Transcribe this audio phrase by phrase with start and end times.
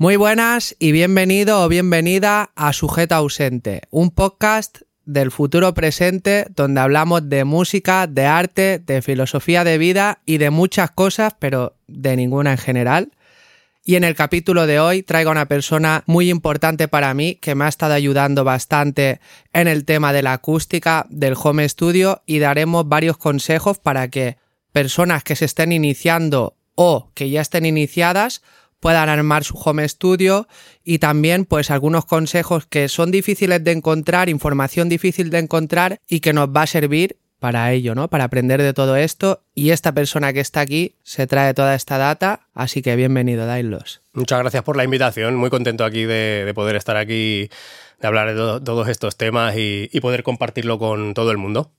[0.00, 6.80] Muy buenas y bienvenido o bienvenida a Sujeto Ausente, un podcast del futuro presente donde
[6.80, 12.16] hablamos de música, de arte, de filosofía de vida y de muchas cosas, pero de
[12.16, 13.12] ninguna en general.
[13.84, 17.54] Y en el capítulo de hoy traigo a una persona muy importante para mí que
[17.54, 19.20] me ha estado ayudando bastante
[19.52, 24.38] en el tema de la acústica del home studio y daremos varios consejos para que
[24.72, 28.40] personas que se estén iniciando o que ya estén iniciadas
[28.80, 30.48] puedan armar su home studio
[30.82, 36.20] y también pues algunos consejos que son difíciles de encontrar, información difícil de encontrar y
[36.20, 38.08] que nos va a servir para ello, ¿no?
[38.08, 41.96] Para aprender de todo esto y esta persona que está aquí se trae toda esta
[41.96, 44.02] data, así que bienvenido, Dailos.
[44.12, 47.48] Muchas gracias por la invitación, muy contento aquí de, poder estar aquí,
[48.00, 51.72] de hablar de todos estos temas y poder compartirlo con todo el mundo.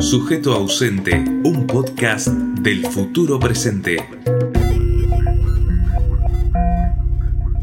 [0.00, 1.12] Sujeto ausente,
[1.44, 3.98] un podcast del futuro presente.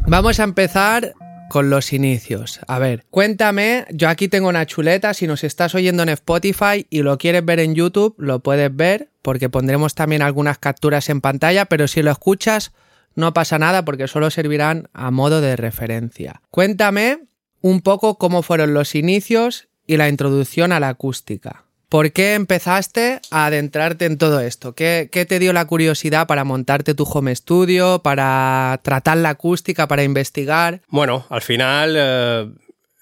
[0.05, 1.15] Vamos a empezar
[1.49, 2.59] con los inicios.
[2.67, 7.01] A ver, cuéntame, yo aquí tengo una chuleta, si nos estás oyendo en Spotify y
[7.01, 11.65] lo quieres ver en YouTube, lo puedes ver, porque pondremos también algunas capturas en pantalla,
[11.65, 12.71] pero si lo escuchas,
[13.15, 16.43] no pasa nada porque solo servirán a modo de referencia.
[16.51, 17.17] Cuéntame
[17.61, 21.66] un poco cómo fueron los inicios y la introducción a la acústica.
[21.89, 24.75] ¿Por qué empezaste a adentrarte en todo esto?
[24.75, 30.03] ¿Qué, te dio la curiosidad para montarte tu home studio, para tratar la acústica, para
[30.03, 30.81] investigar?
[30.89, 32.49] Bueno, al final eh,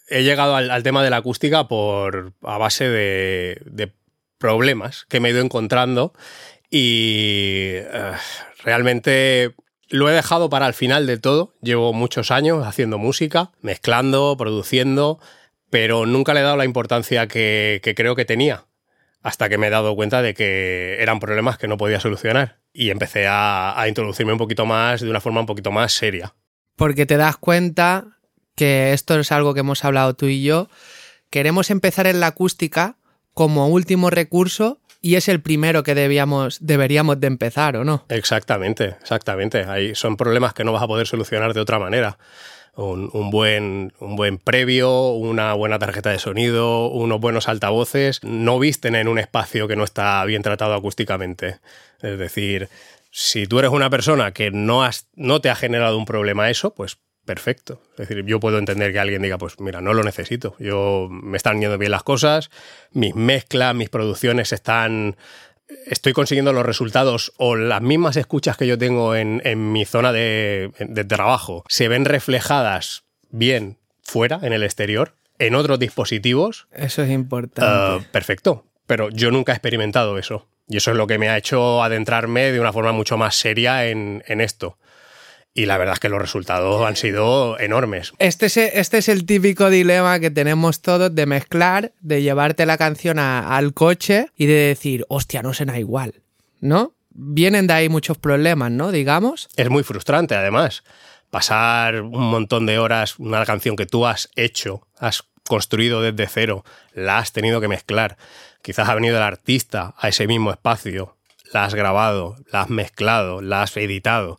[0.09, 3.91] he llegado al, tema de la acústica por a base de,
[4.37, 6.13] problemas que me he ido encontrando
[6.69, 8.11] y eh,
[8.63, 9.55] realmente
[9.89, 11.55] lo he dejado para el final de todo.
[11.61, 15.19] Llevo muchos años haciendo música, mezclando, produciendo,
[15.71, 18.65] pero nunca le he dado la importancia que creo que tenía
[19.25, 22.91] hasta que me he dado cuenta de que eran problemas que no podía solucionar y
[22.91, 26.35] empecé a, introducirme un poquito más de una forma un poquito más seria.
[26.75, 28.19] Porque te das cuenta
[28.53, 30.69] que esto es algo que hemos hablado tú y yo,
[31.31, 32.97] queremos empezar en la acústica
[33.33, 38.05] como último recurso y es el primero que debíamos, deberíamos de empezar, ¿o no?
[38.09, 39.63] Exactamente, exactamente.
[39.63, 42.19] Ahí son problemas que no vas a poder solucionar de otra manera
[42.75, 48.95] un, buen, un buen previo, una buena tarjeta de sonido, unos buenos altavoces, no visten
[48.95, 51.59] en un espacio que no está bien tratado acústicamente.
[52.01, 52.69] Es decir,
[53.11, 56.73] si tú eres una persona que no, has, no te ha generado un problema eso,
[56.73, 57.81] pues perfecto.
[57.97, 60.55] Es decir, yo puedo entender que alguien diga, pues mira, no lo necesito.
[60.59, 62.51] Yo me están yendo bien las cosas,
[62.91, 65.15] mis mezclas, mis producciones están
[65.85, 70.71] estoy consiguiendo los resultados o las mismas escuchas que yo tengo en, mi zona de,
[71.07, 76.67] trabajo se ven reflejadas bien fuera, en el exterior, en otros dispositivos.
[76.71, 78.03] Eso es importante.
[78.03, 78.65] Eh, perfecto.
[78.87, 80.47] Pero yo nunca he experimentado eso.
[80.67, 83.87] Y eso es lo que me ha hecho adentrarme de una forma mucho más seria
[83.87, 84.77] en esto.
[85.57, 88.11] Y la verdad es que los resultados han sido enormes.
[88.19, 92.77] Este es, este es el típico dilema que tenemos todos de mezclar, de llevarte la
[92.77, 96.15] canción al coche y de decir, hostia, no suena igual,
[96.59, 96.93] ¿no?
[97.09, 98.91] Vienen de ahí muchos problemas, ¿no?
[98.91, 99.47] Digamos.
[99.55, 100.83] Es muy frustrante, además.
[101.29, 106.65] Pasar un montón de horas, una canción que tú has hecho, has construido desde cero,
[106.93, 108.17] la has tenido que mezclar.
[108.61, 111.15] Quizás ha venido el artista a ese mismo espacio,
[111.53, 114.37] la has grabado, la has mezclado, la has editado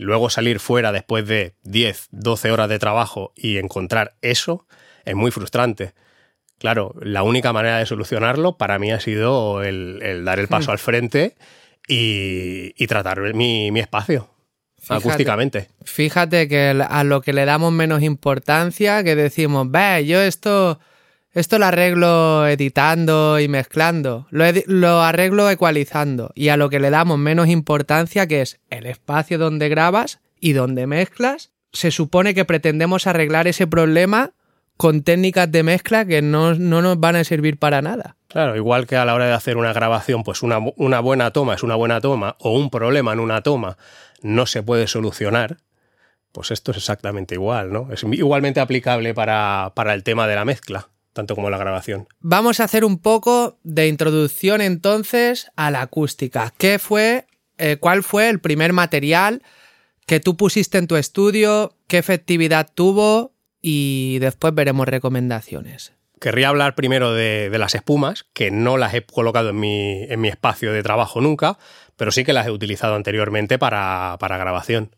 [0.00, 4.66] luego salir fuera después de 10, 12 horas de trabajo y encontrar eso
[5.04, 5.92] es muy frustrante.
[6.58, 10.72] Claro, la única manera de solucionarlo para mí ha sido el, dar el paso hmm.
[10.72, 11.36] al frente
[11.88, 14.28] y, tratar mi, espacio.
[14.88, 15.68] acústicamente.
[15.84, 20.80] Fíjate que a lo que le damos menos importancia, que decimos, ve, yo esto
[21.32, 27.18] esto lo arreglo editando y mezclando, lo, arreglo ecualizando y a lo que le damos
[27.18, 33.06] menos importancia que es el espacio donde grabas y donde mezclas, se supone que pretendemos
[33.06, 34.32] arreglar ese problema
[34.76, 38.16] con técnicas de mezcla que no, nos van a servir para nada.
[38.26, 41.54] Claro, igual que a la hora de hacer una grabación, pues una, una buena toma
[41.54, 43.76] es una buena toma o un problema en una toma
[44.22, 45.58] no se puede solucionar,
[46.32, 47.88] pues esto es exactamente igual, ¿no?
[47.92, 50.88] Es igualmente aplicable para, para el tema de la mezcla
[51.20, 52.08] tanto como la grabación.
[52.20, 56.54] Vamos a hacer un poco de introducción entonces a la acústica.
[56.56, 57.26] ¿Qué fue,
[57.58, 59.42] eh, cuál fue el primer material
[60.06, 61.76] que tú pusiste en tu estudio?
[61.88, 63.34] ¿Qué efectividad tuvo?
[63.60, 65.92] Y después veremos recomendaciones.
[66.20, 70.28] Querría hablar primero de, las espumas, que no las he colocado en mi, en mi,
[70.28, 71.58] espacio de trabajo nunca,
[71.96, 74.96] pero sí que las he utilizado anteriormente para, para grabación.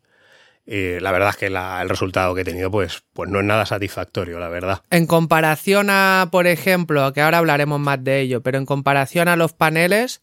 [0.65, 3.67] Y la verdad es que el resultado que he tenido pues, pues no es nada
[3.67, 4.83] satisfactorio, la verdad.
[4.91, 9.37] En comparación a, por ejemplo, que ahora hablaremos más de ello, pero en comparación a
[9.37, 10.23] los paneles,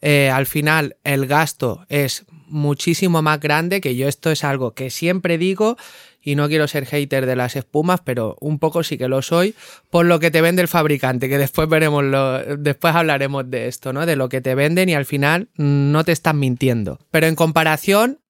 [0.00, 4.90] eh, al final el gasto es muchísimo más grande, que yo esto es algo que
[4.90, 5.76] siempre digo
[6.20, 9.54] y no quiero ser hater de las espumas, pero un poco sí que lo soy,
[9.90, 13.92] por lo que te vende el fabricante, que después veremos, lo, después hablaremos de esto,
[13.92, 14.06] ¿no?
[14.06, 16.98] De lo que te venden y al final no te están mintiendo.
[17.10, 18.20] Pero en comparación,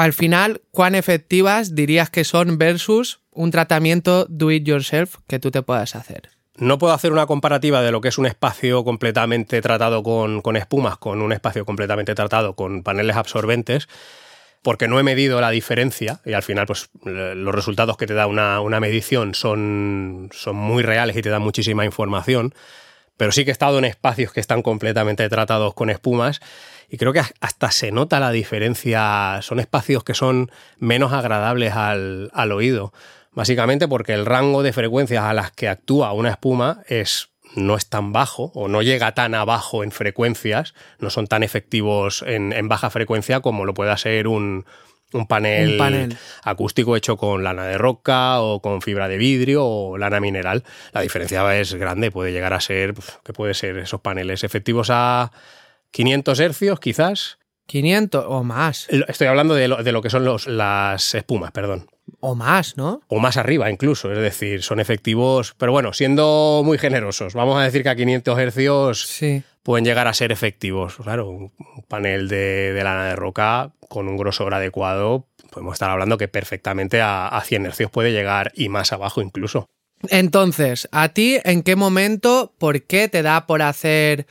[0.00, 5.50] al final, ¿cuán efectivas dirías que son versus un tratamiento do it yourself que tú
[5.50, 6.30] te puedas hacer?
[6.56, 10.96] No puedo hacer una comparativa de lo que es un espacio completamente tratado con, espumas
[10.96, 13.88] con un espacio completamente tratado con paneles absorbentes,
[14.62, 18.26] porque no he medido la diferencia y al final pues los resultados que te da
[18.26, 22.54] una, medición son, son muy reales y te dan muchísima información,
[23.18, 26.40] pero sí que he estado en espacios que están completamente tratados con espumas
[26.90, 32.30] y creo que hasta se nota la diferencia, son espacios que son menos agradables al,
[32.34, 32.92] al oído,
[33.32, 37.88] básicamente porque el rango de frecuencias a las que actúa una espuma es no es
[37.88, 42.90] tan bajo o no llega tan abajo en frecuencias, no son tan efectivos en, baja
[42.90, 44.64] frecuencia como lo pueda ser un,
[45.28, 50.62] panel, acústico hecho con lana de roca o con fibra de vidrio o lana mineral.
[50.92, 54.44] La diferencia es grande, puede llegar a ser, pues, ¿qué puede ser esos paneles?
[54.44, 55.32] Efectivos a
[55.90, 57.38] 500 hercios quizás.
[57.66, 58.88] 500 o más.
[58.88, 61.88] Estoy hablando de lo, de lo que son los, las espumas, perdón.
[62.18, 63.02] O más, ¿no?
[63.06, 67.62] O más arriba incluso, es decir, son efectivos, pero bueno, siendo muy generosos, vamos a
[67.62, 69.20] decir que a 500 hercios
[69.62, 70.96] pueden llegar a ser efectivos.
[70.96, 71.52] Claro, un
[71.86, 77.28] panel de, lana de roca con un grosor adecuado, podemos estar hablando que perfectamente a,
[77.28, 79.68] a 100 hercios puede llegar y más abajo incluso.
[80.08, 84.26] Entonces, ¿a ti en qué momento, por qué te da por hacer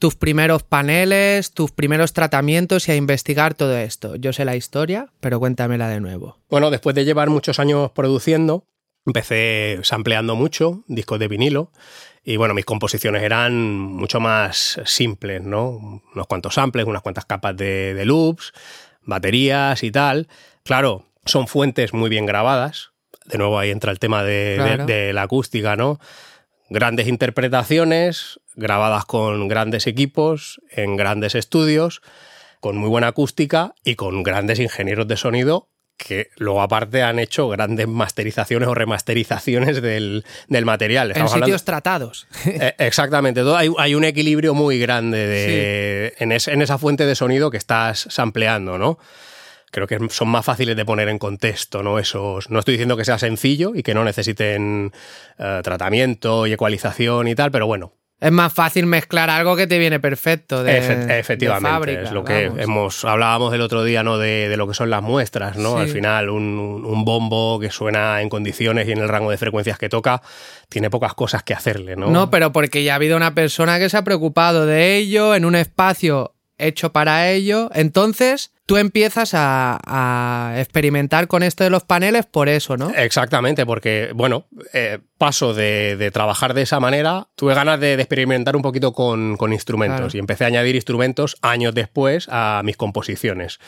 [0.00, 4.16] tus primeros paneles, tus primeros tratamientos y a investigar todo esto.
[4.16, 6.38] Yo sé la historia, pero cuéntamela de nuevo.
[6.48, 8.64] Bueno, después de llevar muchos años produciendo,
[9.04, 11.70] empecé sampleando mucho, discos de vinilo,
[12.24, 16.00] y bueno, mis composiciones eran mucho más simples, ¿no?
[16.14, 18.54] Unos cuantos samples, unas cuantas capas de, loops,
[19.02, 20.28] baterías y tal.
[20.64, 22.92] Claro, son fuentes muy bien grabadas.
[23.26, 26.00] De nuevo ahí entra el tema de, de la acústica, ¿no?
[26.70, 32.00] Grandes interpretaciones, grabadas con grandes equipos, en grandes estudios,
[32.60, 35.68] con muy buena acústica y con grandes ingenieros de sonido
[36.00, 40.24] que luego aparte han hecho grandes masterizaciones o remasterizaciones del,
[40.64, 41.12] material.
[41.14, 42.26] en sitios tratados.
[42.46, 48.06] Eh, exactamente, hay, un equilibrio muy grande en, en, esa fuente de sonido que estás
[48.10, 48.98] sampleando, ¿no?
[49.70, 51.98] Creo que son más fáciles de poner en contexto, ¿no?
[51.98, 54.92] Esos, no estoy diciendo que sea sencillo y que no necesiten
[55.38, 59.78] eh, tratamiento y ecualización y tal, pero bueno, es más fácil mezclar algo que te
[59.78, 64.68] viene perfecto de, efectivamente es lo que hemos hablábamos el otro día no de, lo
[64.68, 68.98] que son las muestras no al final un, bombo que suena en condiciones y en
[68.98, 70.20] el rango de frecuencias que toca
[70.68, 73.88] tiene pocas cosas que hacerle no no pero porque ya ha habido una persona que
[73.88, 80.54] se ha preocupado de ello en un espacio hecho para ello entonces tú empiezas a,
[80.56, 82.90] experimentar con esto de los paneles por eso, ¿no?
[82.90, 88.62] Exactamente, porque, bueno, eh, paso de, trabajar de esa manera, tuve ganas de, experimentar un
[88.62, 93.58] poquito con, instrumentos y empecé a añadir instrumentos años después a mis composiciones.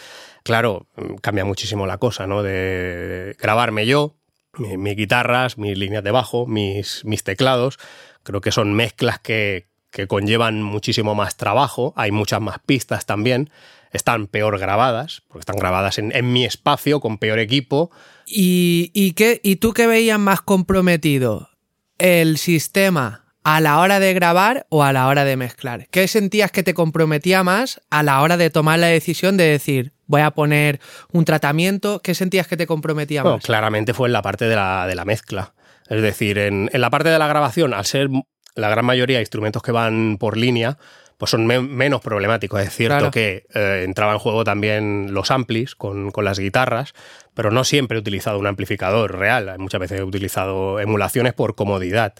[0.44, 0.86] Claro,
[1.20, 2.44] cambia muchísimo la cosa, ¿no?
[2.44, 4.14] De grabarme yo,
[4.56, 7.80] mis, guitarras, mis líneas de bajo, mis, mis teclados,
[8.22, 13.50] creo que son mezclas que, que conllevan muchísimo más trabajo, hay muchas más pistas también
[13.92, 17.90] están peor grabadas, porque están grabadas en, mi espacio, con peor equipo.
[18.26, 21.50] ¿Y, qué, ¿Y tú qué veías más comprometido?
[21.98, 25.88] ¿El sistema a la hora de grabar o a la hora de mezclar?
[25.90, 29.92] ¿Qué sentías que te comprometía más a la hora de tomar la decisión de decir,
[30.06, 30.80] voy a poner
[31.12, 32.00] un tratamiento?
[32.00, 33.44] ¿Qué sentías que te comprometía más?
[33.44, 35.52] claramente fue en la parte de la, de la mezcla.
[35.88, 38.08] Es decir, en, en, la parte de la grabación, al ser
[38.54, 40.78] la gran mayoría de instrumentos que van por línea,
[41.22, 42.60] pues son menos problemáticos.
[42.62, 46.94] Es cierto que eh, entraba en juego también los amplis con, las guitarras,
[47.32, 49.56] pero no siempre he utilizado un amplificador real.
[49.60, 52.14] Muchas veces he utilizado emulaciones por comodidad.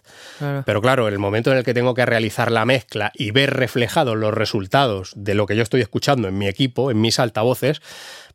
[0.65, 4.17] Pero claro, el momento en el que tengo que realizar la mezcla y ver reflejados
[4.17, 7.83] los resultados de lo que yo estoy escuchando en mi equipo, en mis altavoces,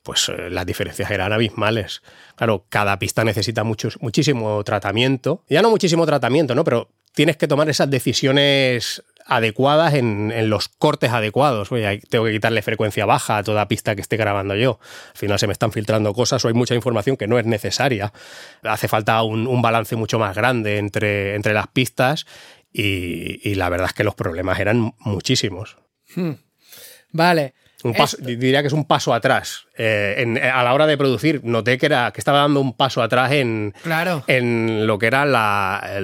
[0.04, 2.02] pues eh, las diferencias eran abismales.
[2.36, 5.46] Claro, cada pista necesita mucho, muchísimo tratamiento.
[5.48, 6.66] Ya no muchísimo tratamiento, ¿no?
[6.66, 11.72] Pero tienes que tomar esas decisiones adecuadas en, los cortes adecuados.
[11.72, 14.80] Oye, tengo que quitarle frecuencia baja a toda pista que esté grabando yo.
[15.14, 18.14] Al final se me están filtrando cosas o hay mucha información que no es necesaria.
[18.62, 22.28] Hace falta un, balance mucho más grande entre, entre las pistas
[22.72, 25.78] y, la verdad es que los problemas eran muchísimos.
[26.16, 26.34] Hmm.
[27.14, 27.56] Vale.
[27.84, 29.66] Un paso, diría que es un paso atrás.
[29.78, 33.04] Eh, en- a la hora de producir, noté que, era, que estaba dando un paso
[33.04, 34.24] atrás en, Claro.
[34.28, 35.32] en lo que eran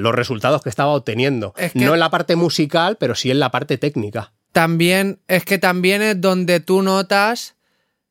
[0.01, 1.53] los resultados que estaba obteniendo.
[1.58, 4.34] Es que- No en la parte musical, pero sí en la parte técnica.
[4.51, 7.56] También, es que también es donde tú notas,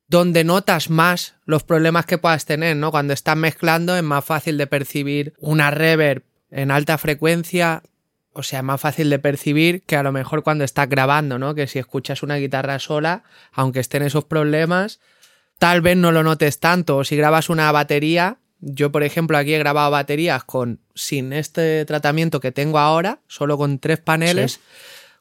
[0.09, 2.91] donde notas más los problemas que puedas tener, ¿no?
[2.91, 7.83] Cuando estás mezclando es más fácil de percibir una reverb en alta frecuencia,
[8.35, 11.55] o sea, es más fácil de percibir que a lo mejor cuando estás grabando, ¿no?
[11.55, 15.01] Que si escuchas una guitarra sola, aunque estén esos problemas,
[15.59, 16.97] tal vez no lo notes tanto.
[16.99, 21.85] O si grabas una batería, yo por ejemplo aquí he grabado baterías con sin este
[21.85, 24.61] tratamiento que tengo ahora, solo con tres paneles, Sí.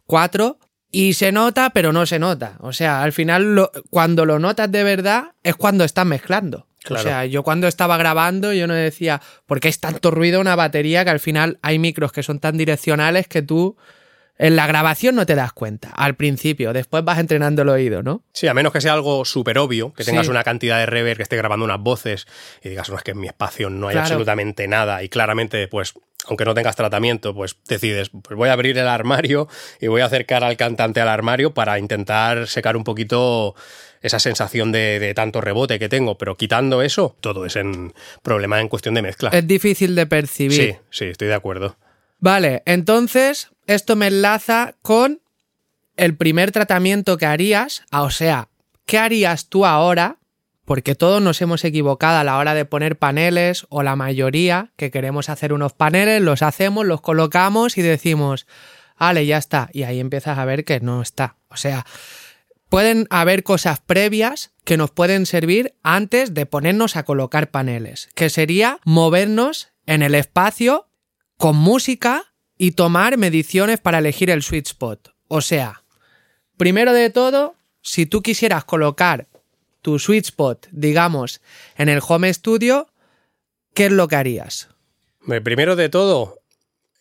[0.05, 0.59] cuatro,
[0.91, 2.57] y se nota, pero no se nota.
[2.59, 6.67] O sea, al final lo- cuando lo notas de verdad es cuando estás mezclando.
[6.83, 7.01] Claro.
[7.01, 10.55] O sea, yo cuando estaba grabando, yo no decía, ¿por qué es tanto ruido una
[10.55, 13.77] batería que al final hay micros que son tan direccionales que tú
[14.37, 15.89] en la grabación no te das cuenta.
[15.89, 18.23] Al principio, después vas entrenando el oído, ¿no?
[18.33, 20.31] Sí, a menos que sea algo súper obvio, que tengas Sí.
[20.31, 22.25] una cantidad de reverb, que esté grabando unas voces
[22.63, 24.07] y digas, no, es que en mi espacio no hay Claro.
[24.07, 25.03] absolutamente nada.
[25.03, 25.93] Y claramente, pues,
[26.27, 29.47] aunque no tengas tratamiento, pues decides, pues voy a abrir el armario
[29.79, 33.53] y voy a acercar al cantante al armario para intentar secar un poquito
[34.01, 36.17] esa sensación de, de tanto rebote que tengo.
[36.17, 39.29] Pero quitando eso, todo es en problema en cuestión de mezcla.
[39.31, 40.53] Es difícil de percibir.
[40.53, 41.77] Sí, sí, estoy de acuerdo.
[42.19, 45.21] Vale, entonces esto me enlaza con
[45.97, 48.49] el primer tratamiento que harías, ah, o sea,
[48.85, 50.17] ¿qué harías tú ahora?
[50.65, 54.91] Porque todos nos hemos equivocado a la hora de poner paneles, o la mayoría, que
[54.91, 58.47] queremos hacer unos paneles, los hacemos, los colocamos y decimos,
[58.99, 59.69] vale, ya está.
[59.73, 61.35] Y ahí empiezas a ver que no está.
[61.49, 61.85] O sea,
[62.71, 68.29] pueden haber cosas previas que nos pueden servir antes de ponernos a colocar paneles, que
[68.29, 70.87] sería movernos en el espacio
[71.35, 75.13] con música y tomar mediciones para elegir el sweet spot.
[75.27, 75.83] O sea,
[76.55, 79.27] primero de todo, si tú quisieras colocar
[79.81, 81.41] tu sweet spot, digamos,
[81.75, 82.87] en el home studio,
[83.73, 84.69] ¿qué es lo que harías?
[85.43, 86.39] Primero de todo,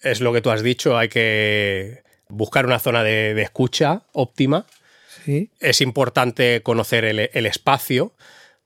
[0.02, 4.66] es lo que tú has dicho, hay que buscar una zona de, de escucha óptima.
[5.24, 5.50] Sí.
[5.60, 8.14] Es importante conocer el, el espacio.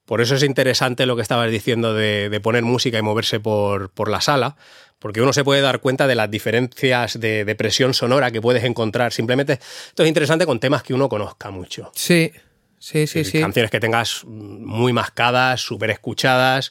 [0.04, 3.90] Por eso es interesante lo que estabas diciendo de, de poner música y moverse por,
[3.90, 4.56] por la sala,
[4.98, 8.64] porque uno se puede dar cuenta de las diferencias de, de presión sonora que puedes
[8.64, 9.12] encontrar.
[9.14, 11.90] Simplemente esto es interesante con temas que uno conozca mucho.
[11.94, 12.32] Sí,
[12.78, 13.40] sí, sí, sí.
[13.40, 16.70] Canciones que tengas muy mascadas, súper escuchadas,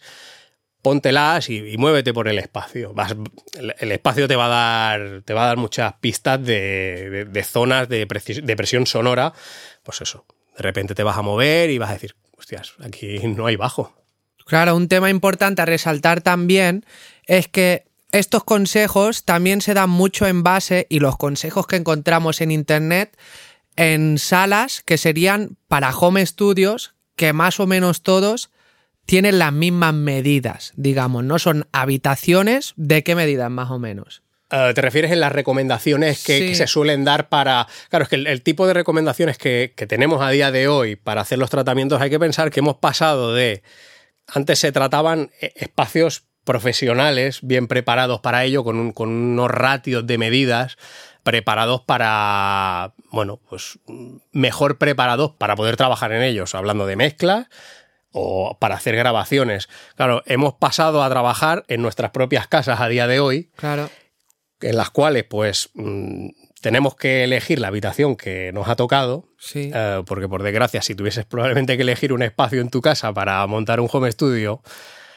[0.84, 2.94] póntelas y, y muévete por el espacio.
[2.94, 3.16] Vas-
[3.80, 7.90] el, espacio te va a dar, te va a dar muchas pistas de, de- zonas
[7.90, 9.34] de, de presión sonora.
[9.82, 10.26] Pues eso,
[10.56, 13.96] de repente te vas a mover y vas a decir, hostias, aquí no hay bajo.
[14.46, 16.86] Claro, un tema importante a resaltar también
[17.26, 22.42] es que estos consejos también se dan mucho en base y los consejos que encontramos
[22.42, 23.18] en internet
[23.76, 28.52] en salas que serían para home studios que más o menos todos
[29.06, 34.22] tienen las mismas medidas, digamos, no son habitaciones de qué medidas más o menos.
[34.52, 36.48] Eh, ¿Te refieres en las recomendaciones que, Sí.
[36.50, 37.68] que se suelen dar para...
[37.90, 40.96] Claro, es que el, el tipo de recomendaciones que, que tenemos a día de hoy
[40.96, 43.64] para hacer los tratamientos hay que pensar que hemos pasado de...
[44.28, 50.06] Antes se trataban eh, espacios profesionales bien preparados para ello, con, un- con unos ratios
[50.06, 50.78] de medidas
[51.24, 53.80] preparados para, bueno, pues
[54.34, 57.48] mejor preparados para poder trabajar en ellos, hablando de mezclas
[58.14, 59.68] o para hacer grabaciones.
[59.96, 63.90] Claro, hemos pasado a trabajar en nuestras propias casas a día de hoy Claro.
[64.62, 66.30] en las cuales pues mm,
[66.62, 69.72] tenemos que elegir la habitación que nos ha tocado, Sí.
[69.74, 73.46] eh, porque por desgracia si tuvieses probablemente que elegir un espacio en tu casa para
[73.48, 74.62] montar un home studio,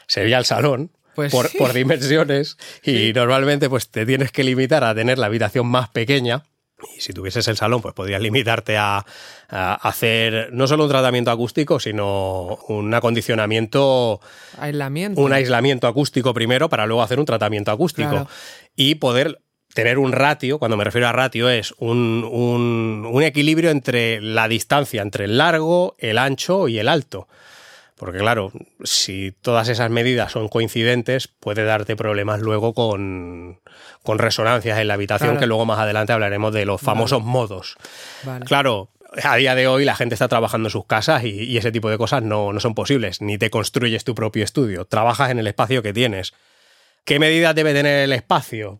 [0.07, 0.91] sería el salón.
[1.15, 1.57] Pues por, sí.
[1.57, 6.43] por dimensiones y normalmente pues te tienes que limitar a tener la habitación más pequeña
[6.95, 9.03] y si tuvieses el salón pues podrías limitarte a,
[9.49, 14.19] a hacer no solo un tratamiento acústico sino un acondicionamiento
[14.59, 15.21] Aislamiento.
[15.21, 18.27] un aislamiento acústico primero para luego hacer un tratamiento acústico Claro.
[18.75, 19.39] y poder
[19.73, 24.47] tener un ratio, cuando me refiero a ratio es un, un- un equilibrio entre la
[24.47, 27.27] distancia entre el largo, el ancho y el alto.
[27.97, 28.51] Porque claro,
[28.83, 33.59] si todas esas medidas son coincidentes, puede darte problemas luego con,
[34.03, 35.39] con resonancias en la habitación, Claro.
[35.39, 37.75] que luego más adelante hablaremos de los famosos modos.
[38.23, 38.45] Vale.
[38.45, 38.91] Claro,
[39.23, 41.89] a día de hoy la gente está trabajando en sus casas y, y ese tipo
[41.89, 43.19] de cosas no, no son posibles.
[43.21, 46.33] Ni te construyes tu propio estudio, trabajas en el espacio que tienes.
[47.03, 48.79] ¿Qué medidas debe tener el espacio?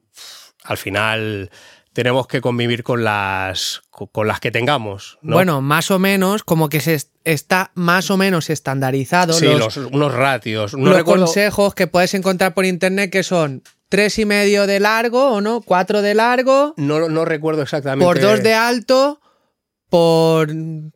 [0.63, 1.49] Al final
[1.97, 5.17] tenemos que convivir con las, con las que tengamos.
[5.23, 5.35] ¿no?
[5.35, 9.33] Bueno, más o menos, como que se est- está más o menos estandarizado.
[9.33, 10.75] sí, los- los- unos ratios.
[10.75, 14.79] No los recuerdo- consejos que puedes encontrar por internet que son tres y medio de
[14.79, 18.05] largo o no, cuatro de largo, no, no recuerdo exactamente.
[18.05, 19.19] por dos de alto
[19.89, 20.49] por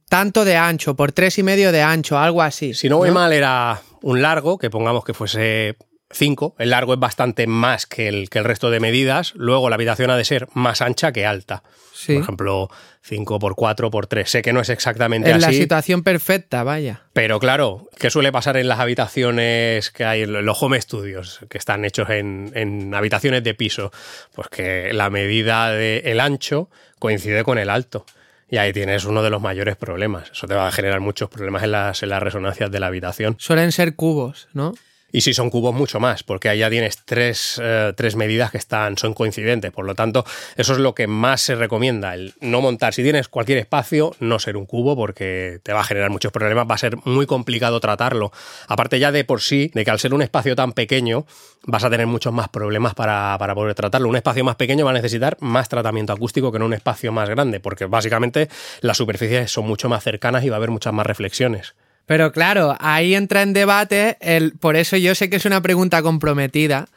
[0.08, 2.76] tanto de ancho, por tres y medio de ancho, algo así.
[2.76, 5.78] Si no voy mal, era un largo, que pongamos que fuese
[6.14, 6.56] 5.
[6.60, 9.34] El largo es bastante más que el, que el resto de medidas.
[9.36, 11.64] Luego la habitación ha de ser más ancha que alta.
[11.94, 12.14] Sí.
[12.14, 12.70] Por ejemplo,
[13.04, 14.30] 5 por 4 por 3.
[14.30, 15.58] Sé que no es exactamente En la así.
[15.58, 17.04] situación perfecta, vaya.
[17.14, 21.58] Pero claro, ¿qué suele pasar en las habitaciones que hay, en los home studios, que
[21.58, 23.92] están hechos en, en habitaciones de piso?
[24.34, 28.06] Pues que la medida del ancho coincide con el alto.
[28.50, 30.30] Y ahí tienes uno de los mayores problemas.
[30.32, 33.36] Eso te va a generar muchos problemas en las, en las resonancias de la habitación.
[33.40, 34.74] Suelen ser cubos, ¿no?
[35.12, 38.98] Y si son cubos, mucho más, porque ya tienes tres, eh, tres medidas que están,
[38.98, 39.72] son coincidentes.
[39.72, 40.26] Por lo tanto,
[40.56, 42.94] eso es lo que más se recomienda, el no montar.
[42.94, 46.68] Si tienes cualquier espacio, no ser un cubo, porque te va a generar muchos problemas,
[46.70, 48.32] va a ser muy complicado tratarlo.
[48.68, 51.26] Aparte ya de por sí, de que al ser un espacio tan pequeño,
[51.64, 54.10] vas a tener muchos más problemas para, para poder tratarlo.
[54.10, 57.30] Un espacio más pequeño va a necesitar más tratamiento acústico que en un espacio más
[57.30, 58.50] grande, porque básicamente
[58.82, 61.76] las superficies son mucho más cercanas y va a haber muchas más reflexiones.
[62.06, 64.54] Pero claro, ahí entra en debate el.
[64.54, 66.88] Por eso yo sé que es una pregunta comprometida,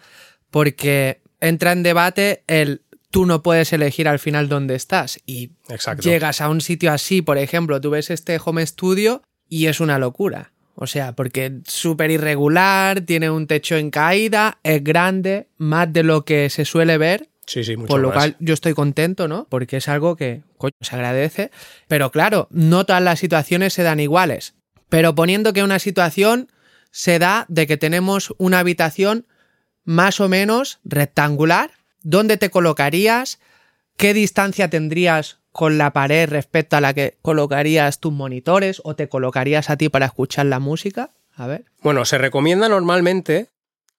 [0.50, 5.20] porque entra en debate el tú no puedes elegir al final dónde estás.
[5.25, 6.02] Y Exacto.
[6.02, 10.00] llegas a un sitio así, por ejemplo, tú ves este home studio y es una
[10.00, 10.50] locura.
[10.75, 16.02] O sea, porque es súper irregular, tiene un techo en caída, es grande, más de
[16.02, 17.28] lo que se suele ver.
[17.46, 18.16] Sí, sí, mucho Por lo más.
[18.16, 19.46] cual yo estoy contento, ¿no?
[19.49, 21.52] Porque es algo que coño, se agradece.
[21.87, 24.54] Pero claro, no todas las situaciones se dan iguales.
[24.94, 26.52] Pero poniendo que una situación
[26.92, 29.26] se da de que tenemos una habitación
[29.82, 31.72] más o menos rectangular,
[32.02, 33.40] ¿dónde te colocarías?
[33.96, 39.08] ¿Qué distancia tendrías con la pared respecto a la que colocarías tus monitores o te
[39.08, 41.10] colocarías a ti para escuchar la música?
[41.34, 41.64] A ver.
[41.82, 43.48] Bueno, se recomienda normalmente,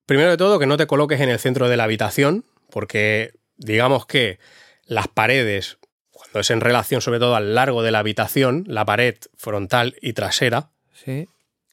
[0.06, 4.06] primero de todo, que no te coloques en el centro de la habitación, porque digamos
[4.06, 4.40] que
[4.86, 5.78] las paredes,
[6.10, 10.14] cuando es en relación sobre todo al largo de la habitación, la pared frontal y
[10.14, 10.70] trasera,
[11.04, 11.28] Sí.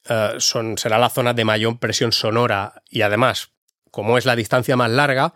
[0.09, 3.49] eh, son, será la zona de mayor presión sonora y además,
[3.89, 5.33] como es la distancia más larga,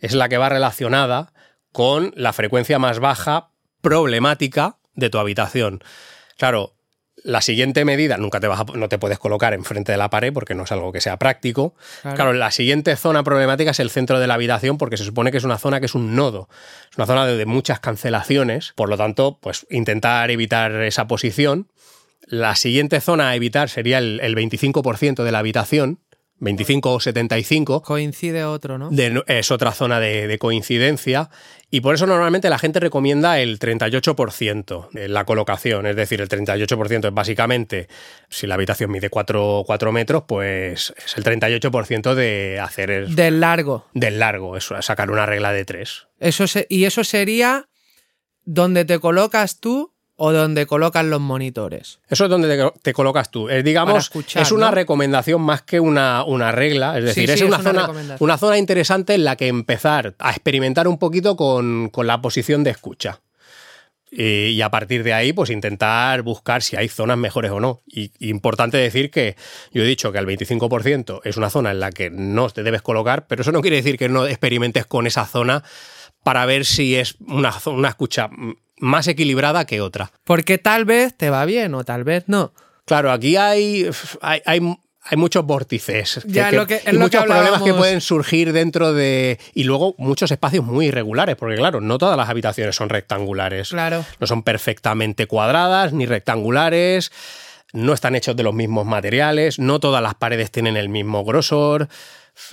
[0.00, 1.32] es la que va relacionada
[1.72, 5.82] con la frecuencia más baja problemática de tu habitación.
[6.36, 6.74] Claro,
[7.24, 10.32] la siguiente medida, nunca te vas a- no te puedes colocar enfrente de la pared
[10.32, 11.74] porque no es algo que sea práctico.
[12.02, 12.16] Claro.
[12.16, 15.38] Claro, la siguiente zona problemática es el centro de la habitación porque se supone que
[15.38, 16.48] es una zona que es un nodo,
[16.90, 21.68] es una zona de, de muchas cancelaciones, por lo tanto, pues intentar evitar esa posición.
[22.28, 26.00] La siguiente zona a evitar sería el, el 25% de la habitación,
[26.40, 28.90] 25 o 75, Coincide otro, ¿no?
[28.90, 31.30] de- es otra zona de, de coincidencia
[31.68, 36.28] y por eso normalmente la gente recomienda el 38% de la colocación, es decir, el
[36.28, 37.88] 38% es básicamente,
[38.28, 43.86] si la habitación mide 4, metros, pues es el 38% de hacer el- Del largo.
[43.94, 46.06] del largo, eso, sacar una regla de 3.
[46.20, 47.68] Eso se- y eso sería
[48.44, 52.00] donde te colocas tú o donde colocan los monitores.
[52.08, 53.48] Eso es donde te, te colocas tú.
[53.48, 54.72] Eh, digamos, escuchar, es una ¿no?
[54.72, 56.98] recomendación más que una, una regla.
[56.98, 60.16] Es decir, sí, es, es una, una zona, una zona interesante en la que empezar
[60.18, 63.20] a experimentar un poquito con, con la posición de escucha.
[64.10, 67.82] Y, y a partir de ahí, pues intentar buscar si hay zonas mejores o no.
[67.86, 69.36] Y, y importante decir que
[69.72, 72.82] yo he dicho que el 25% es una zona en la que no te debes
[72.82, 75.62] colocar, pero eso no quiere decir que no experimentes con esa zona
[76.24, 80.12] para ver si es una, una escucha mm, más equilibrada que otra.
[80.24, 82.52] Porque tal vez te va bien o tal vez no.
[82.84, 83.88] Claro, aquí hay,
[84.22, 84.60] hay, hay,
[85.02, 87.74] hay muchos vórtices que- Ya, que- lo que- es y lo que muchos problemas que
[87.74, 89.38] pueden surgir dentro de...
[89.54, 93.70] Y luego muchos espacios muy irregulares, porque claro, no todas las habitaciones son rectangulares.
[93.70, 94.04] Claro.
[94.20, 97.12] No son perfectamente cuadradas ni rectangulares,
[97.74, 101.88] no están hechos de los mismos materiales, no todas las paredes tienen el mismo grosor,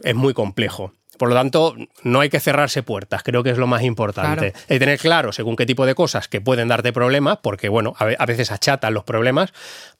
[0.03, 0.91] es muy complejo.
[1.17, 4.51] Por lo tanto, no hay que cerrarse puertas, creo que es lo más importante.
[4.51, 4.65] Claro.
[4.69, 7.93] Hay que tener claro según qué tipo de cosas que pueden darte problemas, porque bueno,
[7.97, 9.53] a ve- a veces achatan los problemas,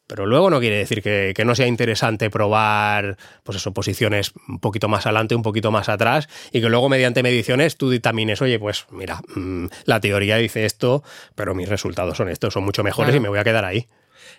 [0.08, 4.60] pero luego no quiere decir que, que no sea interesante probar, pues eso, posiciones un
[4.60, 8.60] poquito más adelante, un poquito más atrás, y que luego mediante mediciones tú dictamines, oye,
[8.60, 13.08] pues mira, mm, la teoría dice esto, pero mis resultados son estos, son mucho mejores
[13.12, 13.18] Claro.
[13.18, 13.88] y me voy a quedar ahí.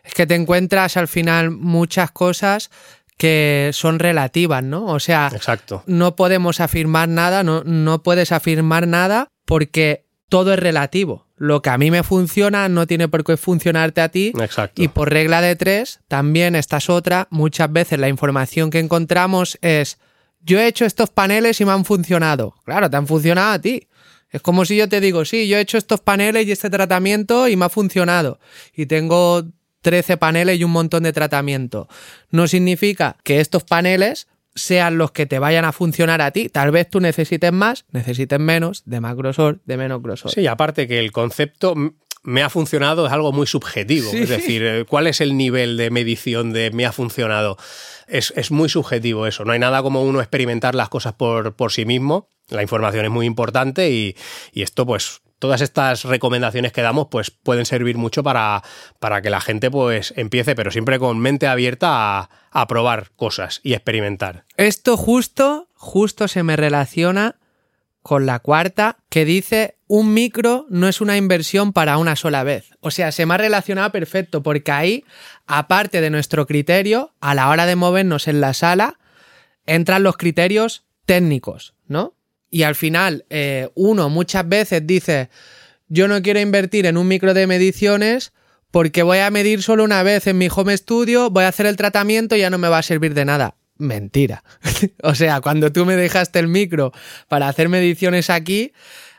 [0.04, 2.70] Es que te encuentras al final muchas cosas
[3.16, 4.86] que son relativas, ¿no?
[4.86, 5.82] O sea, Exacto.
[5.86, 11.26] no podemos afirmar nada, no, no puedes afirmar nada porque todo es relativo.
[11.36, 14.32] Lo que a mí me funciona no tiene por qué funcionarte a ti.
[14.40, 14.82] Exacto.
[14.82, 19.58] Y por regla de tres, también esta es otra, muchas veces la información que encontramos
[19.60, 19.98] es,
[20.40, 22.54] yo he hecho estos paneles y me han funcionado.
[22.64, 23.88] Claro, te han funcionado a ti.
[24.30, 27.48] Es como si yo te digo, sí, yo he hecho estos paneles y este tratamiento
[27.48, 28.40] y me ha funcionado.
[28.74, 29.44] Y tengo
[29.86, 31.86] 13 paneles y un montón de tratamiento.
[32.32, 36.48] No significa que estos paneles sean los que te vayan a funcionar a ti.
[36.48, 40.32] Tal vez tú necesites más, necesites menos, de más grosor, de menos grosor.
[40.32, 41.76] Sí, aparte que el concepto,
[42.24, 44.10] me ha funcionado es algo muy subjetivo.
[44.12, 47.56] Es decir, eh, ¿cuál es el nivel de medición de me ha funcionado?
[48.08, 49.44] Es, muy subjetivo eso.
[49.44, 52.28] No hay nada como uno experimentar las cosas por, por sí mismo.
[52.48, 54.16] La información es muy importante y,
[54.52, 58.62] y esto, pues, todas estas recomendaciones que damos pues pueden servir mucho para,
[58.98, 63.60] para que la gente pues empiece, pero siempre con mente abierta a, a, probar cosas
[63.62, 64.44] y experimentar.
[64.56, 67.36] Esto justo, justo se me relaciona
[68.02, 72.70] con la cuarta que dice un micro no es una inversión para una sola vez.
[72.80, 75.04] O sea, se me ha relacionado perfecto porque ahí,
[75.46, 78.98] aparte de nuestro criterio, a la hora de movernos en la sala,
[79.64, 82.15] entran los criterios técnicos, ¿no?
[82.50, 85.30] Y al final, eh, uno muchas veces dice,
[85.88, 88.32] yo no quiero invertir en un micro de mediciones
[88.70, 91.76] porque voy a medir solo una vez en mi home studio, voy a hacer el
[91.76, 93.56] tratamiento y ya no me va a servir de nada.
[93.78, 94.42] Mentira.
[95.02, 96.92] o sea, cuando tú me dejaste el micro
[97.28, 98.72] para hacer mediciones aquí,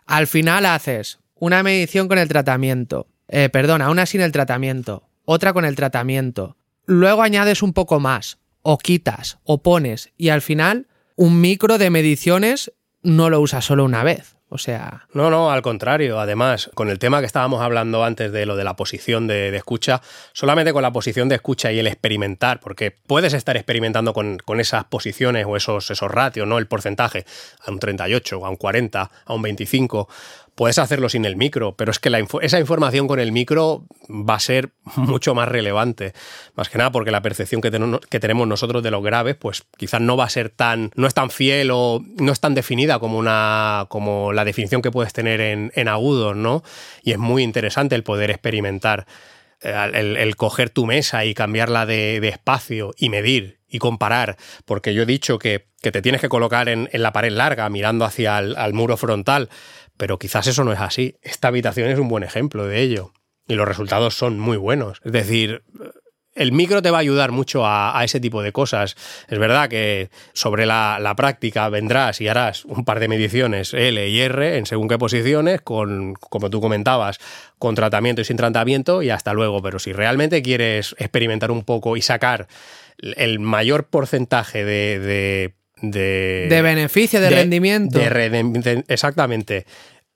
[0.06, 3.08] al final haces una medición con el tratamiento.
[3.28, 6.58] Eh, perdona, una sin el tratamiento, otra con el tratamiento.
[6.86, 11.90] Luego añades un poco más, o quitas, o pones, y al final un micro de
[11.90, 12.72] mediciones
[13.08, 14.36] no lo usa solo una vez.
[14.50, 15.08] O sea.
[15.14, 16.20] No, no, al contrario.
[16.20, 20.02] Además, con el tema que estábamos hablando antes de lo de la posición de, escucha,
[20.32, 24.86] solamente con la posición de escucha y el experimentar, porque puedes estar experimentando con, esas
[24.86, 26.60] posiciones o esos, esos ratios, ¿no?
[26.60, 27.26] El porcentaje
[27.66, 30.08] a un 38, a un 40, a un 25
[30.58, 32.10] puedes hacerlo sin el micro, pero es que
[32.42, 36.14] esa información con el micro va a ser mucho más relevante.
[36.56, 37.70] Más que nada porque la percepción que,
[38.20, 41.30] tenemos nosotros de los graves, pues quizás no va a ser tan, no es tan
[41.30, 45.72] fiel o no es tan definida como una, como la definición que puedes tener en,
[45.76, 46.64] en agudos, ¿no?
[47.04, 49.06] Y es muy interesante el poder experimentar.
[49.62, 55.02] Eh, el, coger tu mesa y cambiarla de, espacio y medir y comparar, porque yo
[55.02, 58.74] he dicho que, te tienes que colocar en, la pared larga mirando hacia el al
[58.74, 59.50] muro frontal,
[59.98, 61.18] pero quizás eso no es así.
[61.22, 63.12] Esta habitación es un buen ejemplo de ello.
[63.48, 65.02] Y los resultados son muy buenos.
[65.04, 65.64] Es decir,
[66.38, 68.96] el micro te va a ayudar mucho a, ese tipo de cosas.
[69.28, 74.20] Es verdad que sobre la, práctica vendrás y harás un par de mediciones L y
[74.20, 77.20] R en según qué posiciones, con, como tú comentabas,
[77.58, 79.62] con tratamiento y sin tratamiento, y hasta luego.
[79.62, 82.48] Pero si realmente quieres experimentar un poco y sacar
[83.00, 88.00] el mayor porcentaje de, beneficio, de, rendimiento.
[88.88, 89.66] exactamente.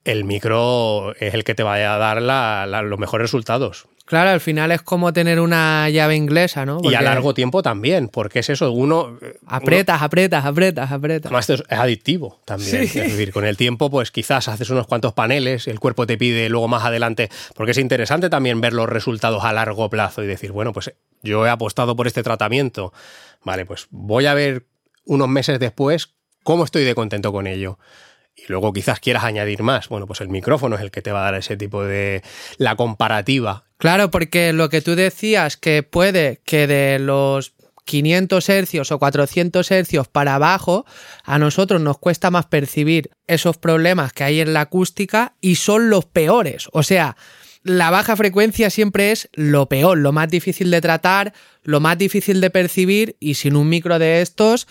[0.03, 3.87] El micro es el que te va a dar los mejores resultados.
[4.11, 6.81] Claro, al final es como tener una llave inglesa, ¿no?
[6.83, 9.17] Y a largo tiempo también, porque es eso, uno...
[9.47, 11.27] Apretas, apretas, apretas, apretas.
[11.27, 12.75] Además es adictivo también.
[12.75, 16.49] Es decir, con el tiempo pues quizás haces unos cuantos paneles, el cuerpo te pide
[16.49, 20.51] luego más adelante, porque es interesante también ver los resultados a largo plazo y decir,
[20.51, 20.91] bueno, pues
[21.23, 22.91] yo he apostado por este tratamiento,
[23.45, 24.65] vale, pues voy a ver
[25.05, 27.77] unos meses después cómo estoy de contento con ello.
[28.35, 29.89] Y luego quizás quieras añadir más.
[29.89, 32.23] Bueno, pues el micrófono es el que te va a dar ese tipo de...
[32.57, 33.65] la comparativa.
[33.77, 37.53] Claro, porque lo que tú decías, que puede que de los
[37.85, 40.85] 500 hercios o 400 hercios para abajo,
[41.23, 45.89] a nosotros nos cuesta más percibir esos problemas que hay en la acústica y son
[45.89, 46.69] los peores.
[46.71, 47.17] O sea,
[47.63, 51.33] la baja frecuencia siempre es lo peor, lo más difícil de tratar,
[51.63, 54.67] lo más difícil de percibir y sin un micro de estos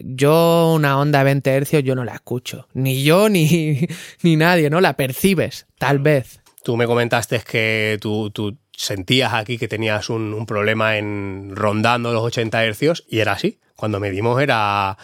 [0.00, 2.68] yo una onda de 20 hercios yo no la escucho.
[2.74, 3.86] Ni yo ni,
[4.22, 4.80] ni nadie, ¿no?
[4.80, 6.40] La percibes, tal vez.
[6.62, 12.12] Tú me comentaste que tú, tú sentías aquí que tenías un, un, problema en rondando
[12.12, 13.60] los 80 hercios y era así.
[13.76, 14.96] Cuando medimos era,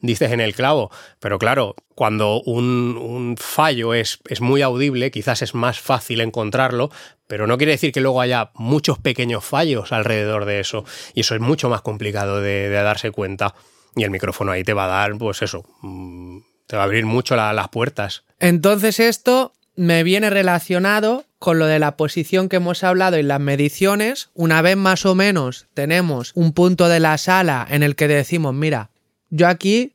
[0.00, 0.90] dices en el clavo.
[1.20, 6.90] Pero claro, cuando un, un fallo es, es, muy audible, quizás es más fácil encontrarlo,
[7.26, 10.84] pero no quiere decir que luego haya muchos pequeños fallos alrededor de eso.
[11.14, 13.54] Y eso es mucho más complicado de, de darse cuenta.
[13.98, 17.04] Y el micrófono ahí te va a dar, pues eso, mm, te va a abrir
[17.06, 18.24] mucho las puertas.
[18.38, 23.40] Entonces esto me viene relacionado con lo de la posición que hemos hablado en las
[23.40, 24.30] mediciones.
[24.34, 28.54] Una vez más o menos tenemos un punto de la sala en el que decimos,
[28.54, 28.90] mira,
[29.30, 29.94] yo aquí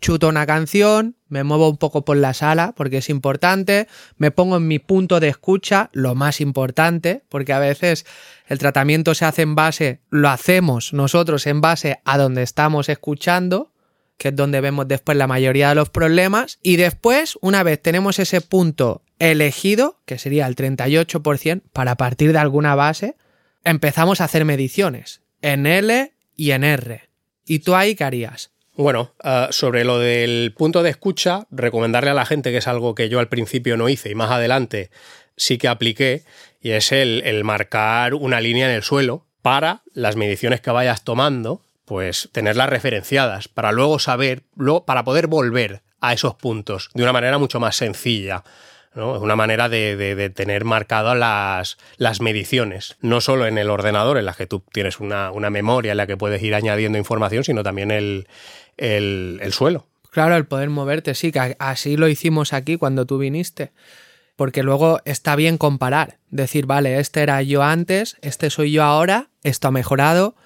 [0.00, 4.58] chuto una canción, me muevo un poco por la sala porque es importante, me pongo
[4.58, 8.06] en mi punto de escucha, lo más importante, porque a veces
[8.46, 13.72] el tratamiento se hace en base, lo hacemos nosotros en base a donde estamos escuchando,
[14.18, 18.18] que es donde vemos después la mayoría de los problemas, y después, una vez tenemos
[18.18, 23.16] ese punto elegido, que sería el 38%, para partir de alguna base,
[23.64, 27.08] empezamos a hacer mediciones en L y en R.
[27.44, 28.52] ¿Y tú ahí qué harías?
[28.76, 32.94] Bueno, ah, sobre lo del punto de escucha, recomendarle a la gente que es algo
[32.94, 34.90] que yo al principio no hice y más adelante
[35.36, 36.24] sí que apliqué,
[36.60, 41.04] y es el, el marcar una línea en el suelo para las mediciones que vayas
[41.04, 44.42] tomando, pues tenerlas referenciadas, para luego saber,
[44.86, 48.44] para poder volver a esos puntos de una manera mucho más sencilla.
[48.94, 49.14] ¿no?
[49.14, 53.68] Es una manera de, de- de tener marcadas las, las mediciones, no solo en el
[53.68, 56.96] ordenador, en las que tú tienes una, una memoria en la que puedes ir añadiendo
[56.96, 58.26] información, sino también el,
[58.76, 59.86] el- el suelo.
[60.10, 63.72] Claro, el poder moverte, sí, que así lo hicimos aquí cuando tú viniste.
[64.34, 69.30] Porque luego está bien comparar, decir, vale, este era yo antes, este soy yo ahora,
[69.42, 70.36] esto ha mejorado,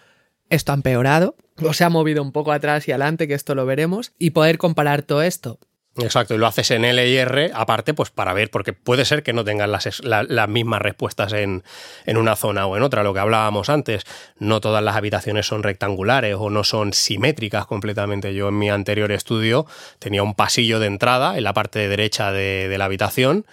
[0.48, 3.66] esto ha empeorado, o se ha movido un poco atrás y adelante, que esto lo
[3.66, 5.58] veremos, y poder comparar todo esto.
[6.04, 9.22] Exacto, y lo haces en L y R, aparte, pues para ver, porque puede ser
[9.22, 11.62] que no tengan las, las mismas respuestas en,
[12.06, 14.04] en una zona o en otra, lo que hablábamos antes.
[14.38, 18.34] No todas las habitaciones son rectangulares o no son simétricas completamente.
[18.34, 19.66] Yo en mi anterior estudio
[19.98, 23.46] tenía un pasillo de entrada en la parte derecha de, de la habitación,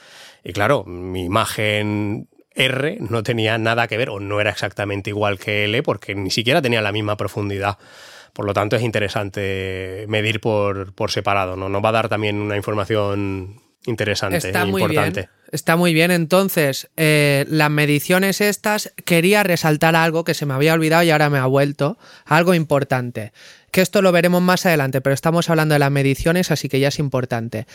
[0.44, 5.38] y claro, mi imagen R no tenía nada que ver, o no era exactamente igual
[5.38, 7.78] que L, porque ni siquiera tenía la misma profundidad.
[8.38, 11.56] Por lo tanto, es interesante medir por, por separado.
[11.56, 11.70] ¿no?
[11.70, 15.22] Nos va a dar también una información interesante Está e muy importante.
[15.22, 15.32] bien.
[15.52, 16.12] Está muy bien.
[16.12, 21.32] Entonces, eh, las mediciones estas, quería resaltar algo que se me había olvidado y ahora
[21.32, 21.98] me ha vuelto.
[22.26, 23.34] Algo importante.
[23.72, 26.90] Que esto lo veremos más adelante, pero estamos hablando de las mediciones, así que ya
[26.90, 27.66] es importante.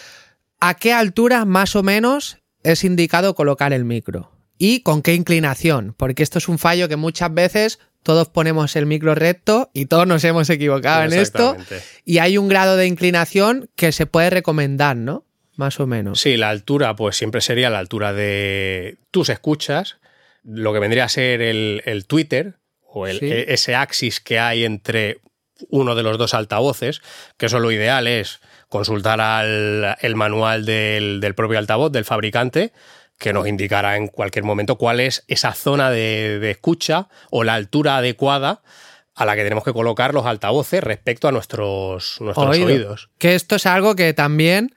[0.60, 4.30] ¿A qué altura más o menos es indicado colocar el micro?
[4.58, 5.92] ¿Y con qué inclinación?
[5.96, 10.06] Porque esto es un fallo que muchas veces todos ponemos el micro recto y todos
[10.06, 11.56] nos hemos equivocado en esto.
[12.04, 15.24] Y hay un grado de inclinación que se puede recomendar, ¿no?
[15.56, 16.20] Más o menos.
[16.20, 19.98] Sí, la altura, pues siempre sería la altura de tus escuchas,
[20.42, 23.26] lo que vendría a ser el, el Twitter o el, Sí.
[23.26, 25.20] e- ese axis que hay entre
[25.68, 27.00] uno de los dos altavoces,
[27.36, 32.72] que eso lo ideal es consultar al, el manual del, del propio altavoz, del fabricante,
[33.18, 37.54] que nos indicará en cualquier momento cuál es esa zona de, de escucha o la
[37.54, 38.62] altura adecuada
[39.14, 42.66] a la que tenemos que colocar los altavoces respecto a nuestros, nuestros Oído.
[42.66, 43.10] oídos.
[43.18, 44.74] Que esto es algo que también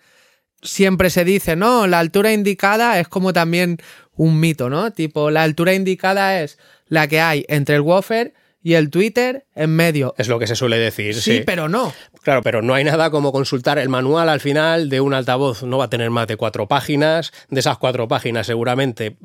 [0.61, 1.87] siempre se dice, ¿no?
[1.87, 3.77] La altura indicada es como también
[4.13, 4.91] un mito, ¿no?
[4.91, 9.69] Tipo, la altura indicada es la que hay entre el woofer y el Twitter en
[9.75, 10.15] medio.
[10.17, 11.13] Es lo que se suele decir.
[11.15, 11.93] Sí, pero no.
[12.25, 15.61] Claro, pero no hay nada como consultar el manual al final de un altavoz.
[15.61, 17.31] No va a tener más de cuatro páginas.
[17.49, 19.15] De esas cuatro páginas seguramente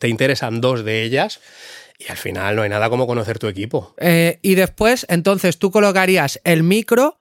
[0.00, 1.38] te interesan dos de ellas.
[2.00, 3.94] Y al final no hay nada como conocer tu equipo.
[3.98, 7.20] Eh, y después, entonces, tú colocarías el micro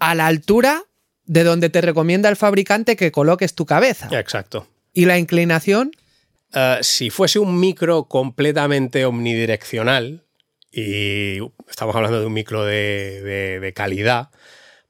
[0.00, 0.82] a la altura
[1.26, 4.08] de donde te recomienda el fabricante que coloques tu cabeza.
[4.18, 4.66] Exacto.
[4.92, 5.92] Y la inclinación,
[6.54, 10.24] Eh, si fuese un micro completamente omnidireccional,
[10.70, 11.38] y
[11.70, 14.30] estamos hablando de un micro de, de- de calidad,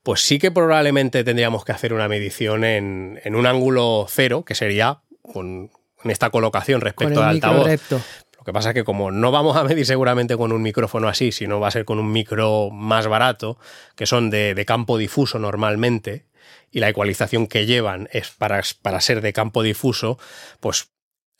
[0.03, 4.55] pues sí que probablemente tendríamos que hacer una medición en, en un ángulo cero, que
[4.55, 7.67] sería con, con esta colocación con respecto el al altavoz.
[7.67, 8.01] recto.
[8.39, 11.31] Lo que pasa es que como no vamos a medir seguramente con un micrófono así,
[11.31, 13.57] sino va a ser con un micro más barato,
[13.95, 16.27] que son de, de campo difuso normalmente,
[16.73, 20.19] y la ecualización que llevan es para, para ser de campo difuso,
[20.59, 20.89] pues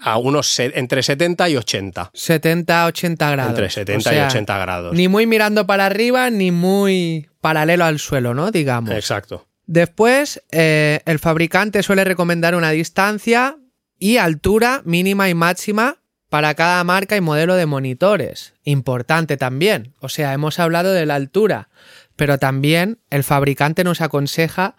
[0.03, 2.11] a unos entre 70 y 80.
[2.13, 3.51] 70, 80 grados.
[3.51, 4.95] Entre 70 O sea, y 80 grados.
[4.95, 8.51] Ni muy mirando para arriba, ni muy paralelo al suelo, ¿no?
[8.51, 8.93] Digamos.
[8.93, 9.47] Exacto.
[9.67, 13.57] Después, eh, el fabricante suele recomendar una distancia
[13.99, 18.55] y altura mínima y máxima para cada marca y modelo de monitores.
[18.65, 19.95] Importante también.
[20.01, 21.69] O sea, hemos hablado de la altura,
[22.17, 24.75] pero también el fabricante nos aconseja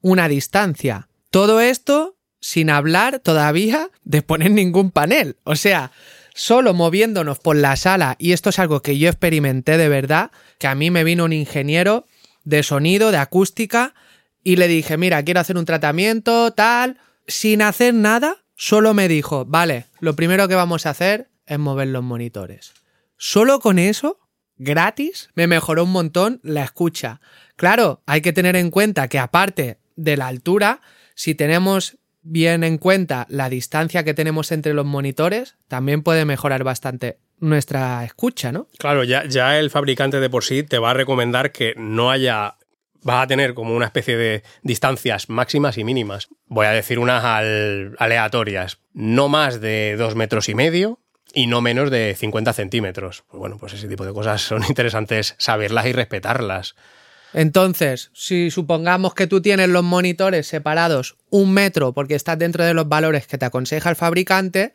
[0.00, 1.08] una distancia.
[1.30, 5.36] Todo esto sin hablar todavía de poner ningún panel.
[5.44, 5.92] O sea,
[6.34, 10.66] solo moviéndonos por la sala, y esto es algo que yo experimenté de verdad, que
[10.66, 12.06] a mí me vino un ingeniero
[12.44, 13.94] de sonido, de acústica,
[14.42, 19.44] y le dije, mira, quiero hacer un tratamiento, tal, sin hacer nada, solo me dijo,
[19.44, 22.72] vale, lo primero que vamos a hacer es mover los monitores.
[23.16, 24.18] Solo con eso,
[24.56, 27.20] gratis, me mejoró un montón la escucha.
[27.56, 30.80] Claro, hay que tener en cuenta que aparte de la altura,
[31.14, 36.64] si tenemos bien en cuenta la distancia que tenemos entre los monitores, también puede mejorar
[36.64, 38.66] bastante nuestra escucha, ¿no?
[38.78, 42.56] Claro, ya, ya el fabricante de por sí te va a recomendar que no haya.
[43.02, 46.28] Vas a tener como una especie de distancias máximas y mínimas.
[46.48, 48.78] Voy a decir unas al- aleatorias.
[48.92, 50.98] No más de dos metros y medio
[51.32, 53.24] y no menos de 50 centímetros.
[53.30, 56.74] Pues bueno, pues ese tipo de cosas son interesantes saberlas y respetarlas.
[57.32, 62.74] Entonces, si supongamos que tú tienes los monitores separados un metro porque estás dentro de
[62.74, 64.72] los valores que te aconseja el fabricante,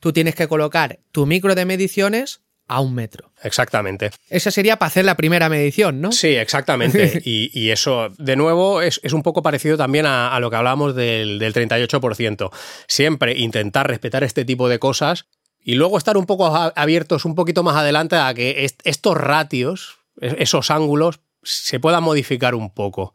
[0.00, 3.32] tú tienes que colocar tu micro de mediciones a un metro.
[3.42, 4.12] Exactamente.
[4.28, 6.12] Esa sería para hacer la primera medición, ¿no?
[6.12, 7.20] Sí, exactamente.
[7.24, 10.56] Y, y eso, de nuevo, es, es un poco parecido también a, a lo que
[10.56, 12.50] hablábamos del, del 38%.
[12.86, 15.26] Siempre intentar respetar este tipo de cosas
[15.62, 19.98] y luego estar un poco abiertos un poquito más adelante a que est- estos ratios,
[20.20, 23.14] es- esos ángulos, se puedan modificar un poco.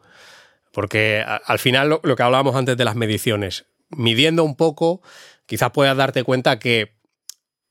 [0.71, 5.01] Porque a- al final lo, lo que hablábamos antes de las mediciones, midiendo un poco,
[5.45, 6.95] quizás puedas darte cuenta que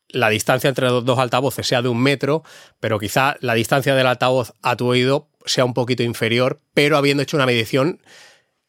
[0.09, 2.45] la distancia entre los dos altavoces sea de un metro,
[2.79, 7.23] pero quizá la distancia del altavoz a tu oído sea un poquito inferior, pero habiendo
[7.23, 8.01] hecho una medición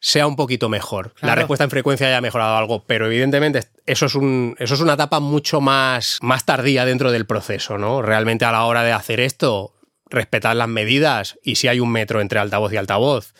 [0.00, 1.14] sea un poquito mejor.
[1.22, 4.94] La respuesta en frecuencia haya mejorado algo, pero evidentemente eso es, un, eso es una
[4.94, 8.02] etapa mucho más, más tardía dentro del proceso, ¿no?
[8.02, 9.74] Realmente a la hora de hacer esto,
[10.08, 13.34] respetar las medidas y si hay un metro entre altavoz y altavoz,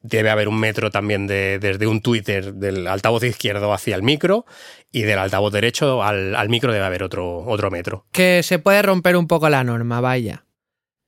[0.00, 4.46] debe haber un metro también de, desde un Twitter del altavoz izquierdo hacia el micro
[4.92, 8.06] y del altavoz derecho al, al micro debe haber otro, otro metro.
[8.12, 10.44] que se puede romper un poco la norma, vaya.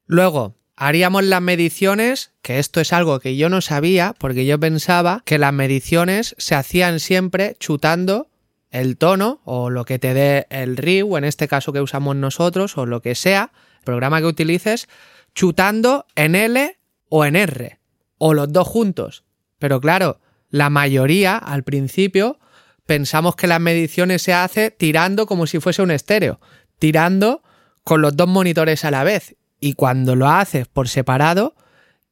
[0.06, 5.22] Luego, haríamos las mediciones, que esto es algo que yo no sabía, porque yo pensaba
[5.24, 8.28] que las mediciones se hacían siempre chutando
[8.70, 12.76] el tono o lo que te dé el RIU, en este caso que usamos nosotros,
[12.76, 13.52] o lo que sea,
[13.84, 14.88] programa que utilices,
[15.34, 17.78] chutando en L o en R,
[18.18, 19.24] o los dos juntos.
[19.58, 22.38] Pero claro, la mayoría al principio
[22.86, 26.40] pensamos que las mediciones se hace tirando como si fuese un estéreo,
[26.78, 27.42] tirando
[27.84, 29.36] con los dos monitores a la vez.
[29.60, 31.54] Y cuando lo haces por separado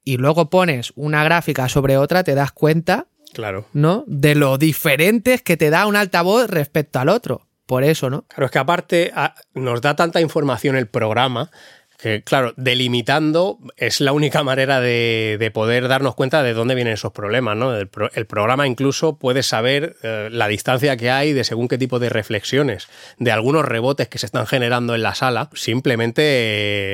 [0.05, 3.67] y luego pones una gráfica sobre otra, te das cuenta, Claro.
[3.73, 4.05] ¿no?
[4.07, 7.48] De lo diferentes que te da un altavoz respecto al otro.
[7.69, 8.23] Por eso, ¿no?
[8.23, 9.13] Claro, es que aparte
[9.53, 11.51] nos da tanta información el programa
[11.99, 16.95] que, claro, delimitando es la única manera de, de poder darnos cuenta de dónde vienen
[16.95, 17.77] esos problemas, ¿no?
[17.77, 22.09] El programa incluso puede saber eh, la distancia que hay de según qué tipo de
[22.09, 26.23] reflexiones, de algunos rebotes que se están generando en la sala, simplemente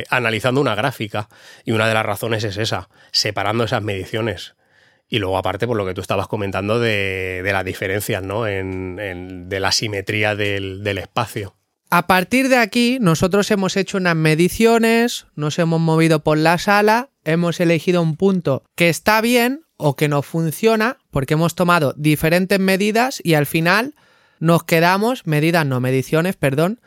[0.00, 1.28] eh, analizando una gráfica.
[1.64, 4.56] Y una de las razones es esa, separando esas mediciones.
[5.08, 8.46] Y luego, aparte, por lo que tú estabas comentando de, las diferencias, ¿no?
[8.46, 11.54] En, en- de la simetría del, del espacio.
[11.90, 17.10] A partir de aquí, nosotros hemos hecho unas mediciones, nos hemos movido por la sala,
[17.24, 22.58] hemos elegido un punto que está bien o que no funciona, porque hemos tomado diferentes
[22.58, 23.94] medidas y al final
[24.40, 26.80] nos quedamos, medidas no, mediciones, perdón,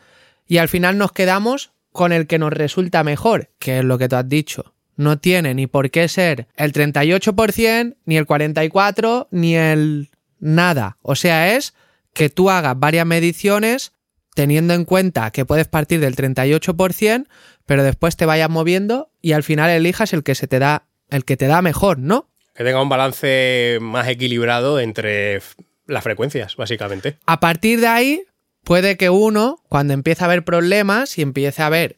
[0.47, 4.09] y al final nos quedamos con el que nos resulta mejor, que es lo que
[4.09, 4.73] tú has dicho.
[4.97, 10.97] No tiene ni por qué ser el 38%, ni el 44%, ni el nada.
[11.01, 11.73] O sea, es
[12.13, 13.93] que tú hagas varias mediciones
[14.33, 17.27] teniendo en cuenta que puedes partir del 38%,
[17.65, 21.25] pero después te vayas moviendo y al final elijas el que se te da, el
[21.25, 22.29] que te da mejor, ¿no?
[22.53, 25.41] Que tenga un balance más equilibrado entre
[25.85, 27.17] las frecuencias, básicamente.
[27.25, 28.23] A partir de ahí,
[28.63, 31.97] puede que uno, cuando empiece a haber problemas y empiece a ver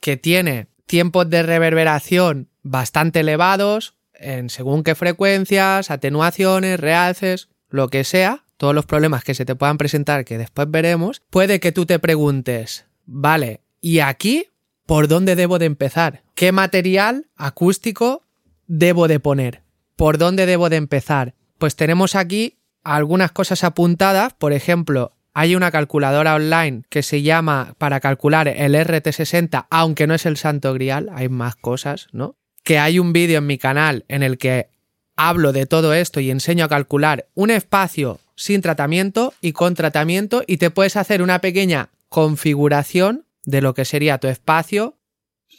[0.00, 8.04] que tiene tiempos de reverberación bastante elevados, en según qué frecuencias, atenuaciones, realces, lo que
[8.04, 11.86] sea, todos los problemas que se te puedan presentar que después veremos, puede que tú
[11.86, 14.46] te preguntes, vale, ¿y aquí
[14.86, 16.22] por dónde debo de empezar?
[16.34, 18.22] ¿Qué material acústico
[18.66, 19.62] debo de poner?
[19.96, 21.34] ¿Por dónde debo de empezar?
[21.58, 27.74] Pues tenemos aquí algunas cosas apuntadas, por ejemplo, hay una calculadora online que se llama
[27.78, 32.36] para calcular el RT60, aunque no es el santo grial, hay más cosas, ¿no?
[32.62, 34.68] Que hay un vídeo en mi canal en el que
[35.16, 40.44] hablo de todo esto y enseño a calcular un espacio sin tratamiento y con tratamiento
[40.46, 44.96] y te puedes hacer una pequeña configuración de lo que sería tu espacio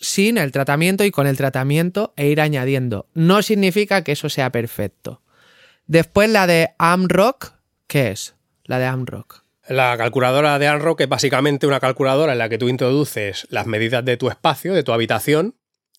[0.01, 3.07] sin el tratamiento y con el tratamiento e ir añadiendo.
[3.13, 5.21] No significa que eso sea perfecto.
[5.85, 7.53] Después la de AMROC,
[7.87, 8.35] ¿qué es?
[8.63, 9.44] La de AMROC.
[9.67, 14.05] La calculadora de Anrock es básicamente una calculadora en la que tú introduces las medidas
[14.05, 15.55] de tu espacio, de tu habitación,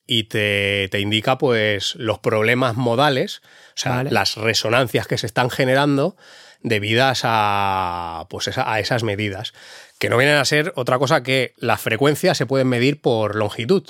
[0.06, 4.10] y te, te indica pues los problemas modales, o sea, Vale.
[4.12, 6.16] las resonancias que se están generando
[6.62, 9.52] debidas a, pues esa- a esas medidas,
[9.98, 13.84] que no vienen a ser otra cosa que las frecuencias se pueden medir por longitud.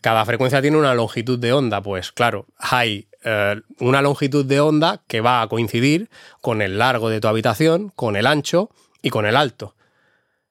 [0.00, 5.02] Cada frecuencia tiene una longitud de onda, pues claro, hay eh, una longitud de onda
[5.08, 8.70] que va a coincidir con el largo de tu habitación, con el ancho
[9.04, 9.76] y con el alto.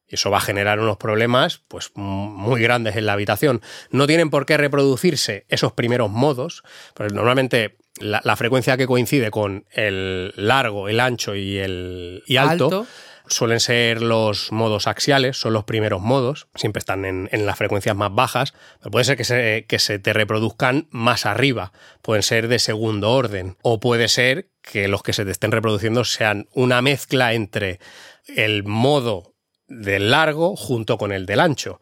[0.08, 3.62] Y eso va a generar unos problemas pues muy grandes en la habitación.
[3.90, 6.64] No tienen por qué reproducirse esos primeros modos,
[6.94, 12.38] pues normalmente la, la frecuencia que coincide con el largo, el ancho y el y
[12.38, 12.88] alto, Alto.
[13.28, 17.96] suelen ser los modos axiales, son los primeros modos, siempre están en, en las frecuencias
[17.96, 21.72] más bajas, pero puede ser que se, que se te reproduzcan más arriba,
[22.04, 26.04] pueden ser de segundo orden, o puede ser que los que se te estén reproduciendo
[26.04, 27.80] sean una mezcla entre
[28.28, 29.34] el modo
[29.68, 31.80] del largo junto con el del ancho,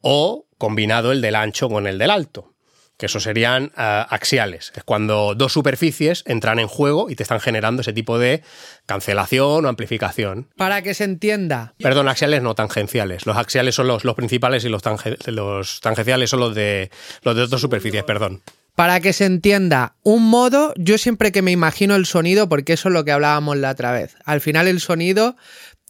[0.00, 2.54] o combinado el del ancho con el del alto.
[2.96, 4.72] Que eso serían ah, axiales.
[4.76, 8.42] Es cuando dos superficies entran en juego y te están generando ese tipo de
[8.84, 10.48] cancelación o amplificación.
[10.56, 13.24] Para que se entienda, Perdón, axiales no tangenciales.
[13.24, 16.90] Los axiales son los, los principales y los, tange- los tangenciales son los de
[17.22, 18.42] los de dos superficies, perdón.
[18.74, 22.88] Para que se entienda, un modo, yo siempre que me imagino el sonido, porque eso
[22.88, 24.14] es lo que hablábamos la otra vez.
[24.24, 25.36] Al final el sonido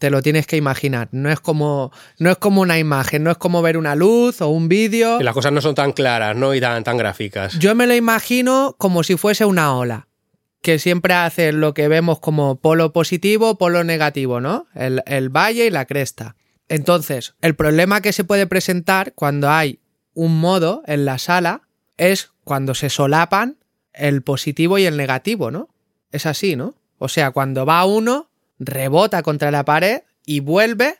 [0.01, 1.09] te lo tienes que imaginar.
[1.11, 4.47] No es como, no es como una imagen, no es como ver una luz o
[4.47, 5.21] un vídeo.
[5.21, 6.55] Y las cosas no son tan claras, ¿no?
[6.55, 7.59] Y tan, tan gráficas.
[7.59, 10.07] Yo me lo imagino como si fuese una ola,
[10.63, 14.65] que siempre hace lo que vemos como polo positivo, polo negativo, ¿no?
[14.73, 16.35] El, el valle y la cresta.
[16.67, 19.81] Entonces, el problema que se puede presentar cuando hay
[20.15, 21.61] un modo en la sala
[21.97, 23.57] es cuando se solapan
[23.93, 25.69] el positivo y el negativo, ¿no?
[26.11, 26.73] Es así, ¿no?
[26.97, 28.30] O sea, cuando va uno,
[28.61, 30.95] rebota contra la pared y vuelve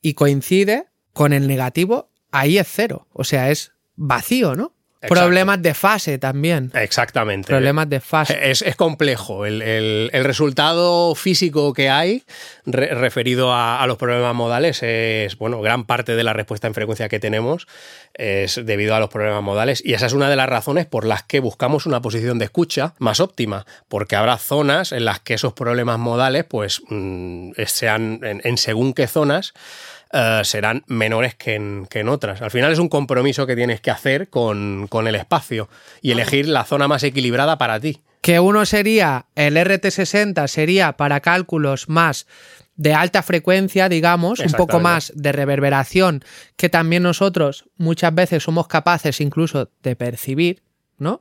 [0.00, 3.08] y coincide con el negativo, ahí es cero.
[3.12, 4.74] O sea, es vacío, ¿no?
[5.00, 5.14] Exacto.
[5.22, 6.72] Problemas de fase también.
[6.74, 7.46] Exactamente.
[7.46, 8.50] Problemas de fase.
[8.50, 9.46] Es, es complejo.
[9.46, 12.24] El, el- el resultado físico que hay
[12.66, 16.74] re- referido a, a los problemas modales es, bueno, gran parte de la respuesta en
[16.74, 17.68] frecuencia que tenemos
[18.14, 21.22] es debido a los problemas modales y esa es una de las razones por las
[21.22, 25.52] que buscamos una posición de escucha más óptima, porque habrá zonas en las que esos
[25.52, 29.52] problemas modales, pues, mm, sean en, en según qué zonas,
[30.12, 32.40] eh, serán menores que en, que en otras.
[32.42, 35.68] Al final es un compromiso que tienes que hacer con, con el espacio
[36.00, 38.00] y elegir la zona más equilibrada para ti.
[38.22, 42.26] Que uno sería, el RT60 sería para cálculos más
[42.78, 46.24] de alta frecuencia, digamos, un poco más de reverberación,
[46.56, 50.62] que también nosotros muchas veces somos capaces incluso de percibir,
[50.96, 51.20] ¿no?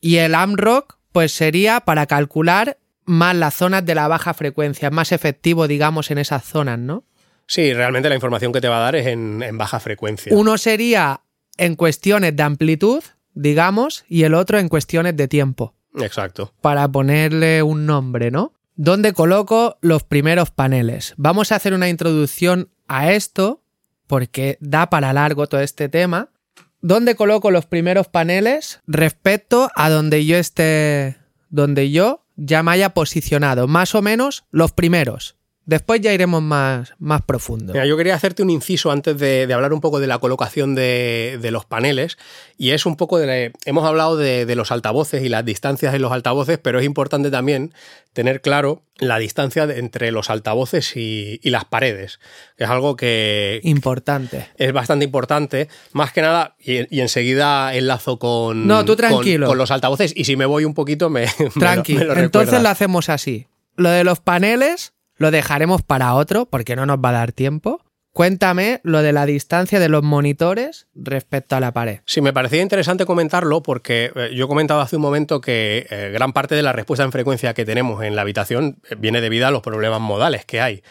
[0.00, 5.12] Y el AMROC, pues sería para calcular más las zonas de la baja frecuencia, más
[5.12, 7.04] efectivo, digamos, en esas zonas, ¿no?
[7.46, 10.34] Sí, realmente la información que te va a dar es en, en baja frecuencia.
[10.34, 11.22] Uno sería
[11.58, 13.02] en cuestiones de amplitud,
[13.34, 15.74] digamos, y el otro en cuestiones de tiempo.
[16.00, 16.52] Exacto.
[16.60, 18.52] para ponerle un nombre, ¿no?
[18.74, 21.14] ¿Dónde coloco los primeros paneles?
[21.16, 23.62] Vamos a hacer una introducción a esto,
[24.06, 26.30] porque da para largo todo este tema.
[26.80, 31.18] ¿Dónde coloco los primeros paneles respecto a donde yo esté,
[31.50, 33.68] donde yo ya me haya posicionado?
[33.68, 35.36] Más o menos los primeros.
[35.64, 37.72] Después ya iremos más, más profundo.
[37.72, 40.74] Mira, yo quería hacerte un inciso antes de, de hablar un poco de la colocación
[40.74, 42.18] de, de los paneles
[42.58, 43.52] y es un poco de...
[43.64, 47.30] Hemos hablado de, de los altavoces y las distancias de los altavoces, pero es importante
[47.30, 47.72] también
[48.12, 52.18] tener claro la distancia entre los altavoces y, y las paredes,
[52.56, 54.48] que es algo que Importante.
[54.58, 59.46] es bastante importante, más que nada, y, y enseguida enlazo con, No, tú tranquilo.
[59.46, 61.22] Con, los altavoces y si me voy un poquito me...
[61.38, 61.94] me lo- Tranqui.
[61.94, 62.62] me lo Entonces recuerdas.
[62.62, 63.46] lo hacemos así.
[63.76, 64.92] Lo de los paneles
[65.22, 67.80] lo dejaremos para otro porque no nos va a dar tiempo.
[68.12, 72.00] Cuéntame lo de la distancia de los monitores respecto a la pared.
[72.04, 76.10] Sí, me parecía interesante comentarlo porque eh, yo he comentado hace un momento que eh,
[76.12, 79.48] gran parte de la respuesta en frecuencia que tenemos en la habitación eh, viene debida
[79.48, 80.82] a los problemas modales que hay.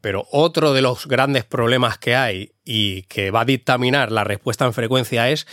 [0.00, 4.64] Pero otro de los grandes problemas que hay y que va a dictaminar la respuesta
[4.64, 5.46] en frecuencia es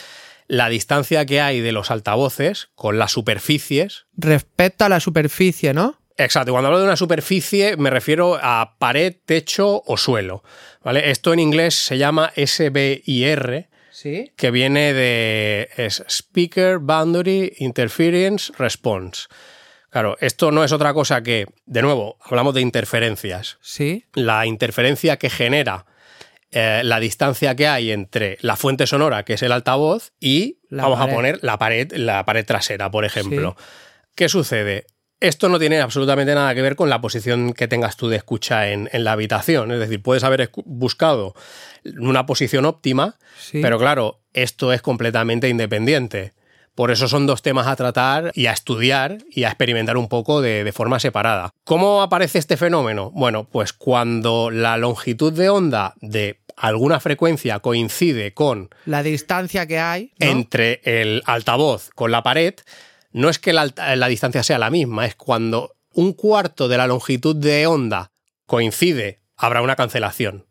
[0.47, 4.05] la distancia que hay de los altavoces con las superficies.
[4.15, 5.98] Respecto a la superficie, ¿no?
[6.19, 10.43] Exacto, cuando hablo de una superficie me refiero a pared, techo o suelo.
[10.83, 11.09] ¿vale?
[11.11, 14.31] Esto en inglés se llama SBIR, Sí.
[14.37, 19.27] que viene de es Speaker Boundary Interference Response.
[19.89, 23.57] Claro, esto no es otra cosa que, de nuevo, hablamos de interferencias.
[23.61, 24.05] Sí.
[24.13, 25.85] La interferencia que genera
[26.51, 30.83] eh, la distancia que hay entre la fuente sonora, que es el altavoz, y La
[30.83, 31.11] vamos pared.
[31.11, 33.55] a poner la pared, la pared trasera, por ejemplo.
[34.15, 34.85] ¿Qué sucede?
[35.21, 38.69] Esto no tiene absolutamente nada que ver con la posición que tengas tú de escucha
[38.69, 39.71] en, en la habitación.
[39.71, 41.35] Es decir, puedes haber buscado
[41.99, 43.61] una posición óptima, Sí.
[43.61, 46.33] pero claro, esto es completamente independiente.
[46.75, 50.41] Por eso son dos temas a tratar y a estudiar y a experimentar un poco
[50.41, 51.49] de, de forma separada.
[51.65, 53.11] ¿Cómo aparece este fenómeno?
[53.11, 59.79] Bueno, pues cuando la longitud de onda de alguna frecuencia coincide con La distancia que
[59.79, 60.13] hay.
[60.19, 60.27] ¿no?
[60.27, 62.53] entre el altavoz con la pared,
[63.11, 63.67] no es que la,
[64.07, 68.11] distancia sea la misma, es cuando un cuarto de la longitud de onda
[68.45, 70.45] coincide, habrá una cancelación.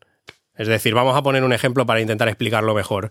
[0.55, 3.11] Es decir, vamos a poner un ejemplo para intentar explicarlo mejor.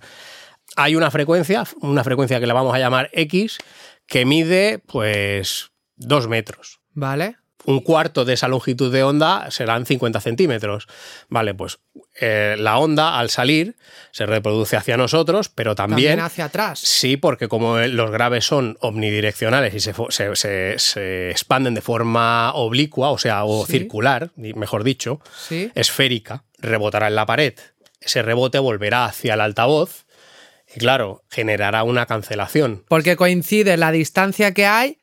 [0.75, 3.57] Hay una frecuencia, una frecuencia que la vamos a llamar X,
[4.05, 7.37] que mide pues 2 metros Vale.
[7.67, 10.87] Un cuarto de esa longitud de onda serán 50 centímetros.
[11.27, 11.79] Vale, pues
[12.19, 13.75] eh, la onda al salir
[14.11, 16.19] se reproduce hacia nosotros, pero También, también...
[16.25, 16.79] hacia atrás.
[16.79, 22.53] Sí, porque como los graves son omnidireccionales y se, se- se- se expanden de forma
[22.53, 23.73] oblicua, o sea, o Sí.
[23.73, 25.69] circular, mejor dicho, Sí.
[25.75, 27.53] esférica, rebotará en la pared.
[27.99, 30.05] Ese rebote volverá hacia el altavoz
[30.73, 32.85] y, claro, generará una cancelación.
[32.87, 34.99] Porque coincide la distancia que hay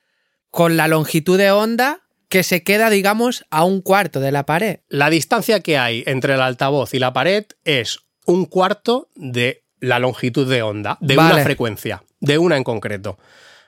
[0.51, 2.01] con la longitud de onda
[2.35, 4.81] que se queda, digamos, a un cuarto de la pared.
[4.89, 10.01] La distancia que hay entre el altavoz y la pared es un cuarto de la
[10.01, 11.35] longitud de onda, de Vale.
[11.35, 13.21] una frecuencia, de una en concreto.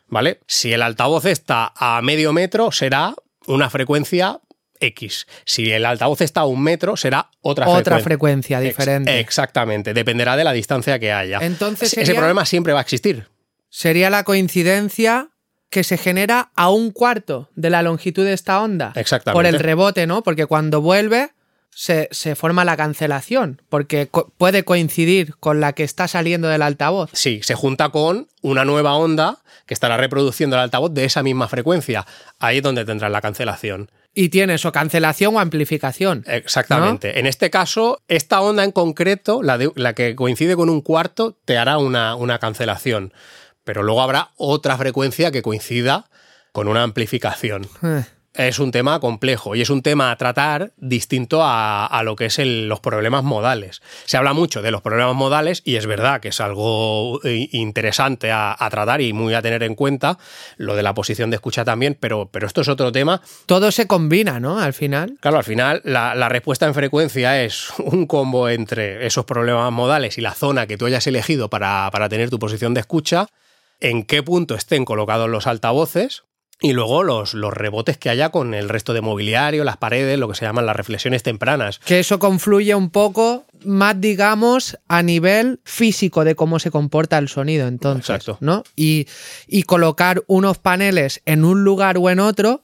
[0.08, 0.40] ¿vale?
[0.48, 3.14] Si el altavoz está a medio metro, será
[3.46, 4.40] una frecuencia
[4.80, 5.28] X.
[5.44, 8.58] Si el altavoz está a un metro, será otra, Otra frecuencia.
[8.58, 9.20] frecuencia diferente.
[9.20, 11.38] exactamente, dependerá de la distancia que haya.
[11.40, 13.28] Entonces Ese problema siempre va a existir.
[13.70, 15.28] Sería la coincidencia
[15.70, 18.92] que se genera a un cuarto de la longitud de esta onda.
[18.94, 19.36] Exactamente.
[19.36, 20.22] Por el rebote, ¿no?
[20.22, 21.30] Porque cuando vuelve
[21.70, 26.62] se, se forma la cancelación, porque co- puede coincidir con la que está saliendo del
[26.62, 27.10] altavoz.
[27.12, 31.48] Sí, se junta con una nueva onda que estará reproduciendo el altavoz de esa misma
[31.48, 32.06] frecuencia.
[32.38, 33.90] Ahí es donde tendrás la cancelación.
[34.14, 36.24] Y tienes o cancelación o amplificación.
[36.26, 37.18] Exactamente.
[37.18, 41.36] En este caso, esta onda en concreto, la, de- la que coincide con un cuarto,
[41.44, 43.12] te hará una, una cancelación.
[43.66, 46.06] Pero luego habrá otra frecuencia que coincida
[46.52, 47.68] con una amplificación.
[47.82, 48.04] Eh,
[48.38, 52.26] Es un tema complejo y es un tema a tratar distinto a, a lo que
[52.26, 53.80] es el- los problemas modales.
[54.04, 58.30] Se habla mucho de los problemas modales y es verdad que es algo eh, interesante
[58.30, 60.18] a, a tratar y muy a tener en cuenta,
[60.58, 63.86] lo de la posición de escucha también, pero, pero esto es otro tema Todo se
[63.86, 64.58] combina, ¿no?
[64.58, 65.16] Al final.
[65.20, 70.18] Claro, al final la, la respuesta en frecuencia es un combo entre esos problemas modales
[70.18, 73.28] y la zona que tú hayas elegido para, para tener tu posición de escucha,
[73.80, 76.24] en qué punto estén colocados los altavoces
[76.60, 80.28] y luego los, los rebotes que haya con el resto de mobiliario, las paredes, lo
[80.28, 81.80] que se llaman las reflexiones tempranas.
[81.80, 87.28] Que eso confluye un poco más, digamos, a nivel físico de cómo se comporta el
[87.28, 88.08] sonido, entonces.
[88.08, 88.38] Exacto.
[88.40, 88.64] ¿no?
[88.74, 89.06] Y,
[89.46, 92.62] y colocar unos paneles en un lugar o en otro,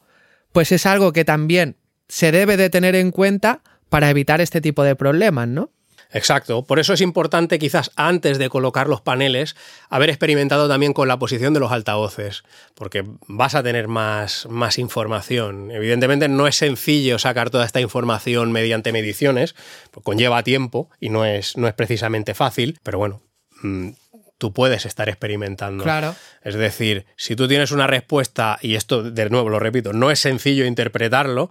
[0.52, 1.76] pues es algo que también
[2.08, 5.70] se debe de tener en cuenta para evitar este tipo de problemas, ¿no?
[6.12, 9.56] Exacto, por eso es importante quizás antes de colocar los paneles
[9.88, 12.44] haber experimentado también con la posición de los altavoces,
[12.74, 15.70] porque vas a tener más, más información.
[15.70, 19.54] Evidentemente no es sencillo sacar toda esta información mediante mediciones,
[19.90, 23.22] pues conlleva tiempo y no es, no es precisamente fácil, pero bueno,
[23.62, 23.90] mm,
[24.36, 25.84] tú puedes estar experimentando.
[25.84, 26.14] Claro.
[26.42, 30.18] Es decir, si tú tienes una respuesta, y esto de nuevo lo repito, no es
[30.18, 31.48] sencillo interpretarlo,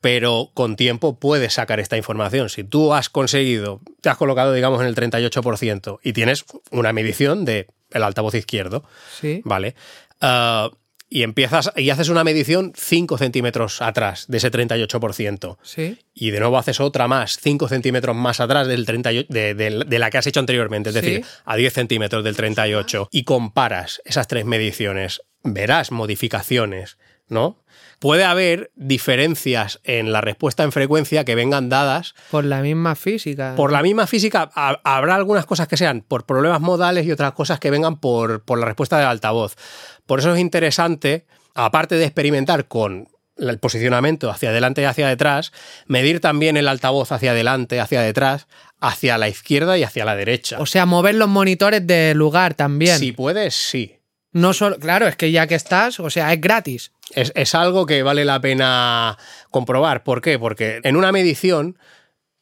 [0.00, 2.48] pero con tiempo puedes sacar esta información.
[2.48, 7.44] Si tú has conseguido, te has colocado, digamos, en el 38% y tienes una medición
[7.44, 8.84] de el altavoz izquierdo,
[9.20, 9.40] Sí.
[9.44, 9.74] ¿vale?
[10.20, 10.70] Ah,
[11.08, 15.56] y empiezas y haces una medición 5 centímetros atrás de ese 38%.
[15.62, 15.98] Sí.
[16.14, 19.98] Y de nuevo haces otra más, 5 centímetros más atrás del 38, de, de- de
[20.00, 21.00] la que has hecho anteriormente, es Sí.
[21.00, 27.62] decir, a 10 centímetros del 38, y comparas esas tres mediciones, verás modificaciones, ¿no?
[27.98, 33.54] Puede haber diferencias en la respuesta en frecuencia que vengan dadas Por la misma física.
[33.56, 34.50] por la misma física.
[34.54, 38.42] ha- Habrá algunas cosas que sean por problemas modales y otras cosas que vengan por,
[38.42, 39.56] por la respuesta del altavoz.
[40.06, 45.52] Por eso es interesante, aparte de experimentar con el posicionamiento hacia adelante y hacia detrás,
[45.86, 48.46] medir también el altavoz hacia adelante, hacia detrás,
[48.80, 50.56] hacia la izquierda y hacia la derecha.
[50.58, 52.98] O sea, mover los monitores de lugar también.
[52.98, 53.96] Si puedes, sí.
[54.36, 56.92] No solo, claro, es que ya que estás, o sea, es gratis.
[57.14, 59.16] Es, es algo que vale la pena
[59.50, 60.04] comprobar.
[60.04, 60.38] ¿Por qué?
[60.38, 61.78] Porque en una medición,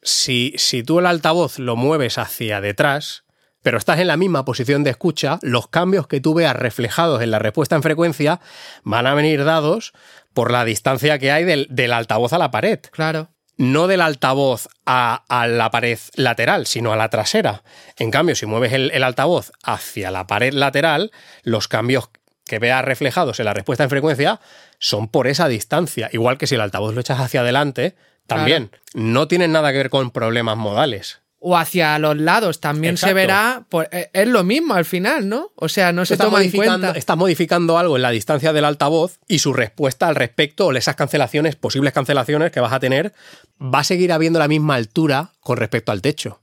[0.01, 3.23] si, si tú el altavoz lo mueves hacia detrás,
[3.61, 7.31] pero estás en la misma posición de escucha, los cambios que tú veas reflejados en
[7.31, 8.41] la respuesta en frecuencia
[8.83, 9.93] van a venir dados
[10.33, 12.81] por la distancia que hay del, del altavoz a la pared.
[12.91, 13.29] Claro.
[13.57, 17.63] No del altavoz a, a la pared lateral, sino a la trasera.
[17.97, 21.11] En cambio, si mueves el, el altavoz hacia la pared lateral,
[21.43, 22.09] los cambios
[22.45, 24.39] que veas reflejados en la respuesta en frecuencia
[24.77, 26.09] son por esa distancia.
[26.11, 27.95] Igual que si el altavoz lo echas hacia adelante,
[28.27, 28.71] también.
[28.93, 31.21] No tienen nada que ver con problemas modales.
[31.47, 33.65] O hacia los lados también se verá.
[33.69, 35.51] pues, eh, es lo mismo al final, ¿no?
[35.55, 36.97] O sea, no se Estás toma en modificando, cuenta.
[36.97, 40.95] estás modificando algo en la distancia del altavoz y su respuesta al respecto, o esas
[40.95, 43.13] cancelaciones, posibles cancelaciones que vas a tener,
[43.61, 46.41] va a seguir habiendo la misma altura con respecto al techo.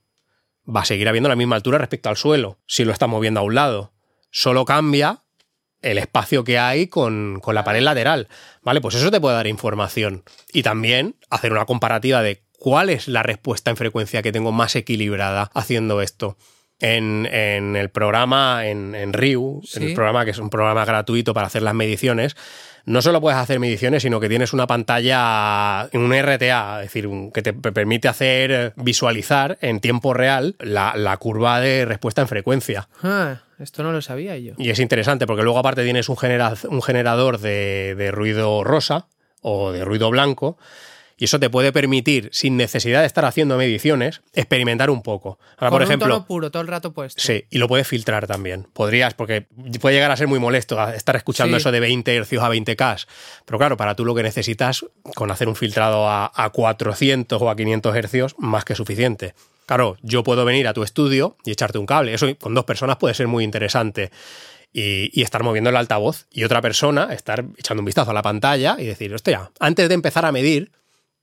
[0.65, 3.43] Va a seguir habiendo la misma altura respecto al suelo, si lo estás moviendo a
[3.43, 3.93] un lado.
[4.31, 5.25] Solo cambia
[5.81, 8.29] el espacio que hay con, con la pared lateral.
[8.63, 8.81] ¿Vale?
[8.81, 10.23] Pues eso te puede dar información.
[10.53, 14.77] Y también hacer una comparativa de cuál es la respuesta en frecuencia que tengo más
[14.77, 16.37] equilibrada haciendo esto.
[16.79, 21.35] En, en el programa, en, en Riu, en el programa que es un programa gratuito
[21.35, 22.37] para hacer las mediciones,
[22.85, 27.31] no solo puedes hacer mediciones, sino que tienes una pantalla, un RTA, es decir, un-
[27.33, 32.23] que te pe- permite hacer eh, visualizar en tiempo real la, la curva de respuesta
[32.23, 32.89] en frecuencia.
[33.03, 34.55] Ah, esto no lo sabía yo.
[34.59, 39.07] Y es interesante porque luego aparte tienes un, genera- un generador de, de ruido rosa
[39.41, 40.59] o de ruido blanco
[41.23, 45.39] y eso te puede permitir, sin necesidad de estar haciendo mediciones, experimentar un poco.
[45.57, 47.23] Ahora, Con por un ejemplo, tono puro todo el rato puesto.
[47.23, 48.67] Sí, y lo puedes filtrar también.
[48.73, 49.47] Podrías, porque
[49.81, 51.61] puede llegar a ser muy molesto estar escuchando Sí.
[51.61, 53.07] eso de 20 hercios a 20K.
[53.45, 57.49] Pero claro, para tú lo que necesitas, con hacer un filtrado a, a 400 o
[57.51, 59.35] a 500 hercios, más que suficiente.
[59.67, 62.15] Claro, yo puedo venir a tu estudio y echarte un cable.
[62.15, 64.11] Eso con dos personas puede ser muy interesante.
[64.75, 68.23] y, y, estar moviendo el altavoz y otra persona estar echando un vistazo a la
[68.23, 70.73] pantalla y decir, hostia, antes de empezar a medir,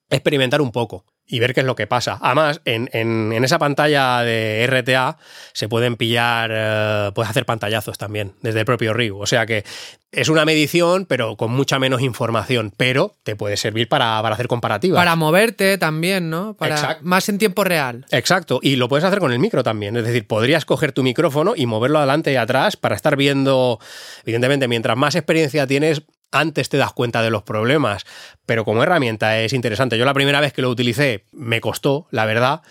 [0.10, 2.18] experimentar un poco y ver qué es lo que pasa.
[2.22, 5.18] Además, en, en, en esa pantalla de RTA
[5.54, 9.14] se pueden pillar, eh, puedes hacer pantallazos también desde el propio rig.
[9.14, 9.64] O sea que
[10.12, 14.48] es una medición, pero con mucha menos información, pero te puede servir para, para hacer
[14.48, 14.98] comparativas.
[14.98, 16.56] Para moverte también, ¿no?
[16.56, 17.06] Para Exacto.
[17.06, 18.08] más en tiempo real.
[18.10, 19.96] Exacto, y lo puedes hacer con el micro también.
[19.98, 23.80] Es decir, podrías coger tu micrófono y moverlo adelante y atrás para estar viendo,
[24.24, 26.02] evidentemente, mientras más experiencia tienes,
[26.32, 28.06] antes te das cuenta de los problemas,
[28.46, 29.98] pero como herramienta es interesante.
[29.98, 32.62] Yo la primera vez que lo utilicé me costó, la verdad,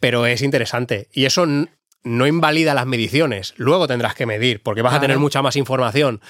[0.00, 1.08] pero es interesante.
[1.12, 3.54] Y eso no invalida las mediciones.
[3.56, 5.04] Luego tendrás que medir, porque vas claro.
[5.04, 6.20] a tener mucha más información,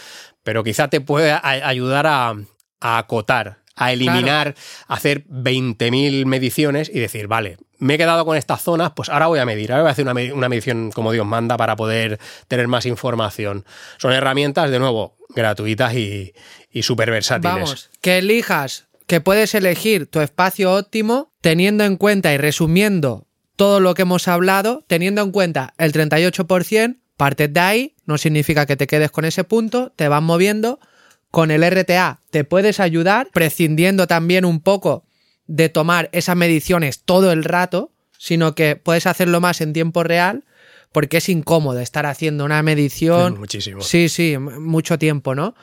[0.42, 2.34] pero quizá te puede ayudar a,
[2.80, 4.60] a acotar, a eliminar, claro.
[4.88, 9.38] hacer 20.000 mediciones y decir, vale, me he quedado con estas zonas, pues ahora voy
[9.38, 12.18] a medir, ahora voy a hacer una, una medición como Dios manda para poder
[12.48, 13.64] tener más información.
[13.98, 16.32] Son herramientas, de nuevo, gratuitas y,
[16.76, 17.54] y súper versátiles.
[17.54, 23.80] Vamos, que elijas, que puedes elegir tu espacio óptimo teniendo en cuenta y resumiendo todo
[23.80, 28.76] lo que hemos hablado, teniendo en cuenta el 38%, partes de ahí, no significa que
[28.76, 30.78] te quedes con ese punto, te vas moviendo.
[31.30, 35.06] Con el RTA te puedes ayudar, prescindiendo también un poco
[35.46, 40.44] de tomar esas mediciones todo el rato, sino que puedes hacerlo más en tiempo real
[40.92, 43.38] porque es incómodo estar haciendo una medición.
[43.38, 43.80] Muchísimo.
[43.80, 45.54] Sí, sí, mucho tiempo, ¿no?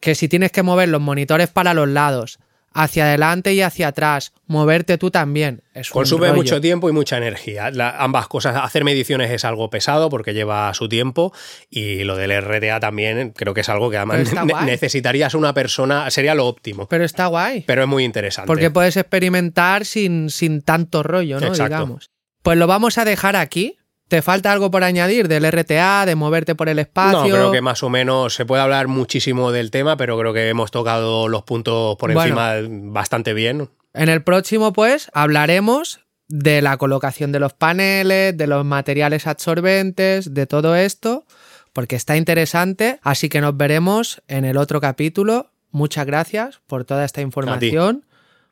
[0.00, 2.38] Que si tienes que mover los monitores para los lados,
[2.72, 5.62] hacia adelante y hacia atrás, moverte tú también.
[5.74, 7.70] Es Consume mucho tiempo y mucha energía.
[7.70, 11.32] La, ambas cosas, hacer mediciones es algo pesado porque lleva su tiempo
[11.70, 16.10] y lo del RTA también creo que es algo que además ne necesitarías una persona,
[16.10, 16.86] sería lo óptimo.
[16.88, 17.64] Pero está guay.
[17.66, 18.46] Pero es muy interesante.
[18.46, 21.46] Porque puedes experimentar sin, sin tanto rollo, ¿no?
[21.48, 21.74] Exacto.
[21.74, 22.10] Digamos.
[22.42, 23.77] Pues lo vamos a dejar aquí.
[24.08, 27.28] ¿Te falta algo por añadir del RTA, de moverte por el espacio?
[27.28, 30.48] No, creo que más o menos se puede hablar muchísimo del tema, pero creo que
[30.48, 33.68] hemos tocado los puntos por encima bueno, bastante bien.
[33.92, 40.32] En el próximo, pues, hablaremos de la colocación de los paneles, de los materiales absorbentes,
[40.32, 41.26] de todo esto,
[41.74, 43.00] porque está interesante.
[43.02, 45.50] Así que nos veremos en el otro capítulo.
[45.70, 48.06] Muchas gracias por toda esta información.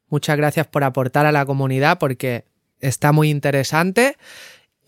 [0.09, 2.44] Muchas gracias por aportar a la comunidad, porque
[2.80, 4.16] está muy interesante.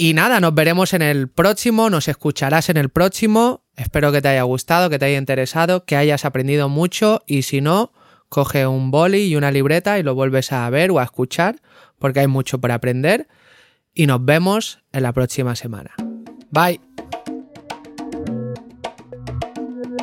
[0.00, 3.64] Y nada, nos veremos en el próximo, nos escucharás en el próximo.
[3.76, 7.60] Espero que te haya gustado, que te haya interesado, que hayas aprendido mucho y si
[7.60, 7.92] no,
[8.28, 11.56] coge un boli y una libreta y lo vuelves a ver o a escuchar
[11.98, 13.26] porque hay mucho por aprender.
[13.92, 15.90] Y nos vemos en la próxima semana.
[16.52, 16.80] Bye.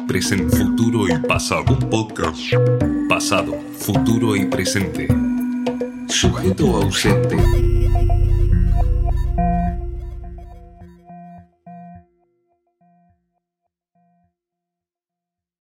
[0.10, 1.64] Presente, futuro y pasado.
[1.70, 2.38] Un podcast.
[3.08, 5.08] Pasado, futuro y presente.
[6.10, 7.38] Sujeto ausente.